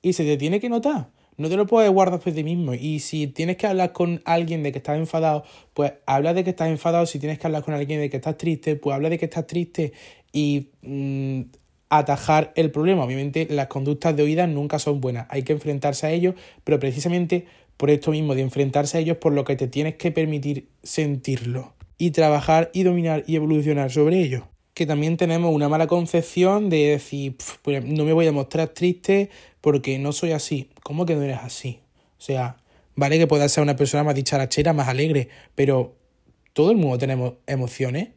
Y 0.00 0.14
se 0.14 0.24
te 0.24 0.38
tiene 0.38 0.58
que 0.58 0.70
notar. 0.70 1.10
No 1.36 1.50
te 1.50 1.56
lo 1.56 1.66
puedes 1.66 1.90
guardar 1.90 2.18
por 2.18 2.32
ti 2.32 2.42
mismo. 2.42 2.72
Y 2.72 3.00
si 3.00 3.26
tienes 3.26 3.58
que 3.58 3.66
hablar 3.66 3.92
con 3.92 4.22
alguien 4.24 4.62
de 4.62 4.72
que 4.72 4.78
estás 4.78 4.96
enfadado, 4.96 5.44
pues 5.74 5.92
habla 6.06 6.32
de 6.32 6.44
que 6.44 6.50
estás 6.50 6.68
enfadado. 6.68 7.04
Si 7.04 7.18
tienes 7.18 7.38
que 7.38 7.46
hablar 7.46 7.62
con 7.62 7.74
alguien 7.74 8.00
de 8.00 8.08
que 8.08 8.16
estás 8.16 8.38
triste, 8.38 8.76
pues 8.76 8.94
habla 8.94 9.10
de 9.10 9.18
que 9.18 9.26
estás 9.26 9.46
triste 9.46 9.92
y 10.32 10.70
mm, 10.80 11.42
atajar 11.90 12.52
el 12.56 12.70
problema. 12.70 13.04
Obviamente 13.04 13.46
las 13.50 13.66
conductas 13.66 14.16
de 14.16 14.22
oídas 14.22 14.48
nunca 14.48 14.78
son 14.78 15.02
buenas. 15.02 15.26
Hay 15.28 15.42
que 15.42 15.52
enfrentarse 15.52 16.06
a 16.06 16.10
ellos, 16.10 16.36
pero 16.64 16.80
precisamente 16.80 17.44
por 17.76 17.90
esto 17.90 18.12
mismo 18.12 18.34
de 18.34 18.40
enfrentarse 18.40 18.96
a 18.96 19.00
ellos, 19.00 19.18
por 19.18 19.34
lo 19.34 19.44
que 19.44 19.56
te 19.56 19.68
tienes 19.68 19.96
que 19.96 20.10
permitir 20.10 20.70
sentirlo. 20.82 21.74
Y 21.98 22.12
trabajar 22.12 22.70
y 22.72 22.82
dominar 22.82 23.24
y 23.26 23.36
evolucionar 23.36 23.90
sobre 23.90 24.20
ello 24.20 24.48
que 24.76 24.84
también 24.84 25.16
tenemos 25.16 25.54
una 25.54 25.70
mala 25.70 25.86
concepción 25.86 26.68
de 26.68 26.88
decir, 26.88 27.34
pues 27.62 27.82
no 27.82 28.04
me 28.04 28.12
voy 28.12 28.26
a 28.26 28.32
mostrar 28.32 28.68
triste 28.68 29.30
porque 29.62 29.98
no 29.98 30.12
soy 30.12 30.32
así. 30.32 30.68
¿Cómo 30.82 31.06
que 31.06 31.14
no 31.14 31.22
eres 31.22 31.38
así? 31.42 31.80
O 32.18 32.20
sea, 32.20 32.58
vale 32.94 33.18
que 33.18 33.26
puedas 33.26 33.50
ser 33.50 33.62
una 33.62 33.74
persona 33.74 34.04
más 34.04 34.14
dicharachera, 34.14 34.74
más 34.74 34.88
alegre, 34.88 35.30
pero 35.54 35.96
todo 36.52 36.72
el 36.72 36.76
mundo 36.76 36.98
tenemos 36.98 37.36
emociones 37.46 38.10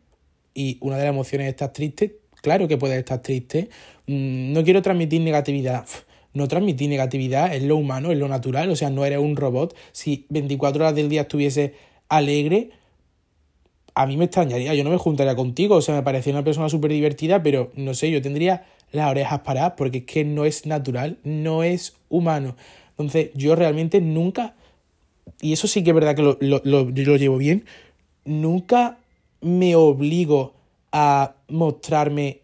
y 0.53 0.77
una 0.81 0.97
de 0.97 1.03
las 1.03 1.13
emociones 1.13 1.47
es 1.47 1.51
estar 1.51 1.71
triste. 1.71 2.19
Claro 2.41 2.67
que 2.67 2.75
puedes 2.75 2.97
estar 2.97 3.21
triste. 3.21 3.69
Mm, 4.07 4.51
no 4.51 4.61
quiero 4.65 4.81
transmitir 4.81 5.21
negatividad. 5.21 5.87
No 6.33 6.49
transmitir 6.49 6.89
negatividad 6.89 7.55
es 7.55 7.63
lo 7.63 7.77
humano, 7.77 8.11
es 8.11 8.17
lo 8.17 8.27
natural. 8.27 8.69
O 8.69 8.75
sea, 8.75 8.89
no 8.89 9.05
eres 9.05 9.19
un 9.19 9.37
robot. 9.37 9.77
Si 9.93 10.25
24 10.27 10.83
horas 10.83 10.93
del 10.93 11.07
día 11.07 11.21
estuviese 11.21 11.75
alegre, 12.09 12.71
a 13.99 14.05
mí 14.05 14.15
me 14.15 14.23
extrañaría, 14.23 14.73
yo 14.75 14.85
no 14.85 14.91
me 14.91 14.97
juntaría 14.97 15.35
contigo, 15.35 15.75
o 15.75 15.81
sea, 15.81 15.93
me 15.93 16.03
parecía 16.03 16.31
una 16.31 16.45
persona 16.45 16.69
súper 16.69 16.89
divertida, 16.89 17.43
pero 17.43 17.69
no 17.75 17.93
sé, 17.93 18.09
yo 18.09 18.21
tendría 18.21 18.63
las 18.93 19.11
orejas 19.11 19.41
paradas 19.41 19.73
porque 19.75 19.97
es 19.97 20.03
que 20.05 20.23
no 20.23 20.45
es 20.45 20.65
natural, 20.65 21.17
no 21.25 21.63
es 21.63 21.97
humano. 22.07 22.55
Entonces, 22.91 23.31
yo 23.35 23.57
realmente 23.57 23.99
nunca, 23.99 24.55
y 25.41 25.51
eso 25.51 25.67
sí 25.67 25.83
que 25.83 25.89
es 25.89 25.95
verdad 25.95 26.15
que 26.15 26.21
lo, 26.21 26.37
lo, 26.39 26.61
lo, 26.63 26.89
llevo 27.17 27.35
bien, 27.35 27.65
nunca 28.23 28.99
me 29.41 29.75
obligo 29.75 30.53
a 30.93 31.35
mostrarme 31.49 32.39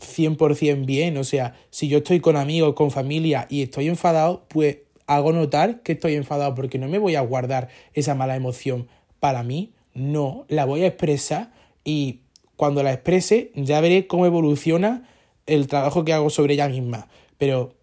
100% 0.00 0.86
bien. 0.86 1.18
O 1.18 1.24
sea, 1.24 1.54
si 1.68 1.88
yo 1.88 1.98
estoy 1.98 2.20
con 2.20 2.34
amigos, 2.34 2.72
con 2.72 2.90
familia 2.90 3.46
y 3.50 3.60
estoy 3.60 3.88
enfadado, 3.88 4.46
pues 4.48 4.78
hago 5.06 5.34
notar 5.34 5.82
que 5.82 5.92
estoy 5.92 6.14
enfadado 6.14 6.54
porque 6.54 6.78
no 6.78 6.88
me 6.88 6.96
voy 6.96 7.14
a 7.14 7.20
guardar 7.20 7.68
esa 7.92 8.14
mala 8.14 8.36
emoción 8.36 8.88
para 9.20 9.42
mí. 9.42 9.74
No, 9.94 10.44
la 10.48 10.64
voy 10.64 10.82
a 10.82 10.86
expresar 10.88 11.52
y 11.84 12.20
cuando 12.56 12.82
la 12.82 12.92
exprese 12.92 13.52
ya 13.54 13.80
veré 13.80 14.06
cómo 14.06 14.26
evoluciona 14.26 15.08
el 15.46 15.66
trabajo 15.66 16.04
que 16.04 16.12
hago 16.12 16.30
sobre 16.30 16.54
ella 16.54 16.68
misma. 16.68 17.08
Pero 17.38 17.74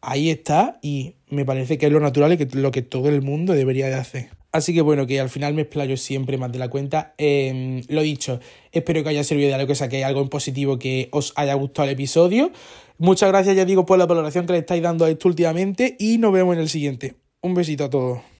ahí 0.00 0.30
está 0.30 0.78
y 0.82 1.14
me 1.28 1.44
parece 1.44 1.78
que 1.78 1.86
es 1.86 1.92
lo 1.92 2.00
natural 2.00 2.32
y 2.32 2.36
que 2.36 2.48
lo 2.56 2.70
que 2.70 2.82
todo 2.82 3.08
el 3.08 3.22
mundo 3.22 3.52
debería 3.54 3.86
de 3.86 3.94
hacer. 3.94 4.40
Así 4.52 4.74
que 4.74 4.80
bueno, 4.80 5.06
que 5.06 5.20
al 5.20 5.28
final 5.28 5.54
me 5.54 5.62
explayo 5.62 5.96
siempre 5.96 6.36
más 6.36 6.50
de 6.50 6.58
la 6.58 6.68
cuenta. 6.68 7.14
Eh, 7.18 7.82
lo 7.88 8.02
dicho, 8.02 8.40
espero 8.72 9.02
que 9.04 9.10
haya 9.10 9.22
servido 9.22 9.48
de 9.48 9.54
algo, 9.54 9.68
que 9.68 9.76
saquéis 9.76 10.04
algo 10.04 10.22
en 10.22 10.28
positivo, 10.28 10.78
que 10.78 11.08
os 11.12 11.32
haya 11.36 11.54
gustado 11.54 11.86
el 11.86 11.94
episodio. 11.94 12.50
Muchas 12.98 13.28
gracias, 13.28 13.56
ya 13.56 13.64
digo, 13.64 13.86
por 13.86 13.98
la 13.98 14.06
valoración 14.06 14.46
que 14.46 14.54
le 14.54 14.58
estáis 14.58 14.82
dando 14.82 15.04
a 15.04 15.10
esto 15.10 15.28
últimamente 15.28 15.96
y 15.98 16.18
nos 16.18 16.32
vemos 16.32 16.54
en 16.54 16.62
el 16.62 16.68
siguiente. 16.68 17.14
Un 17.40 17.54
besito 17.54 17.84
a 17.84 17.90
todos. 17.90 18.20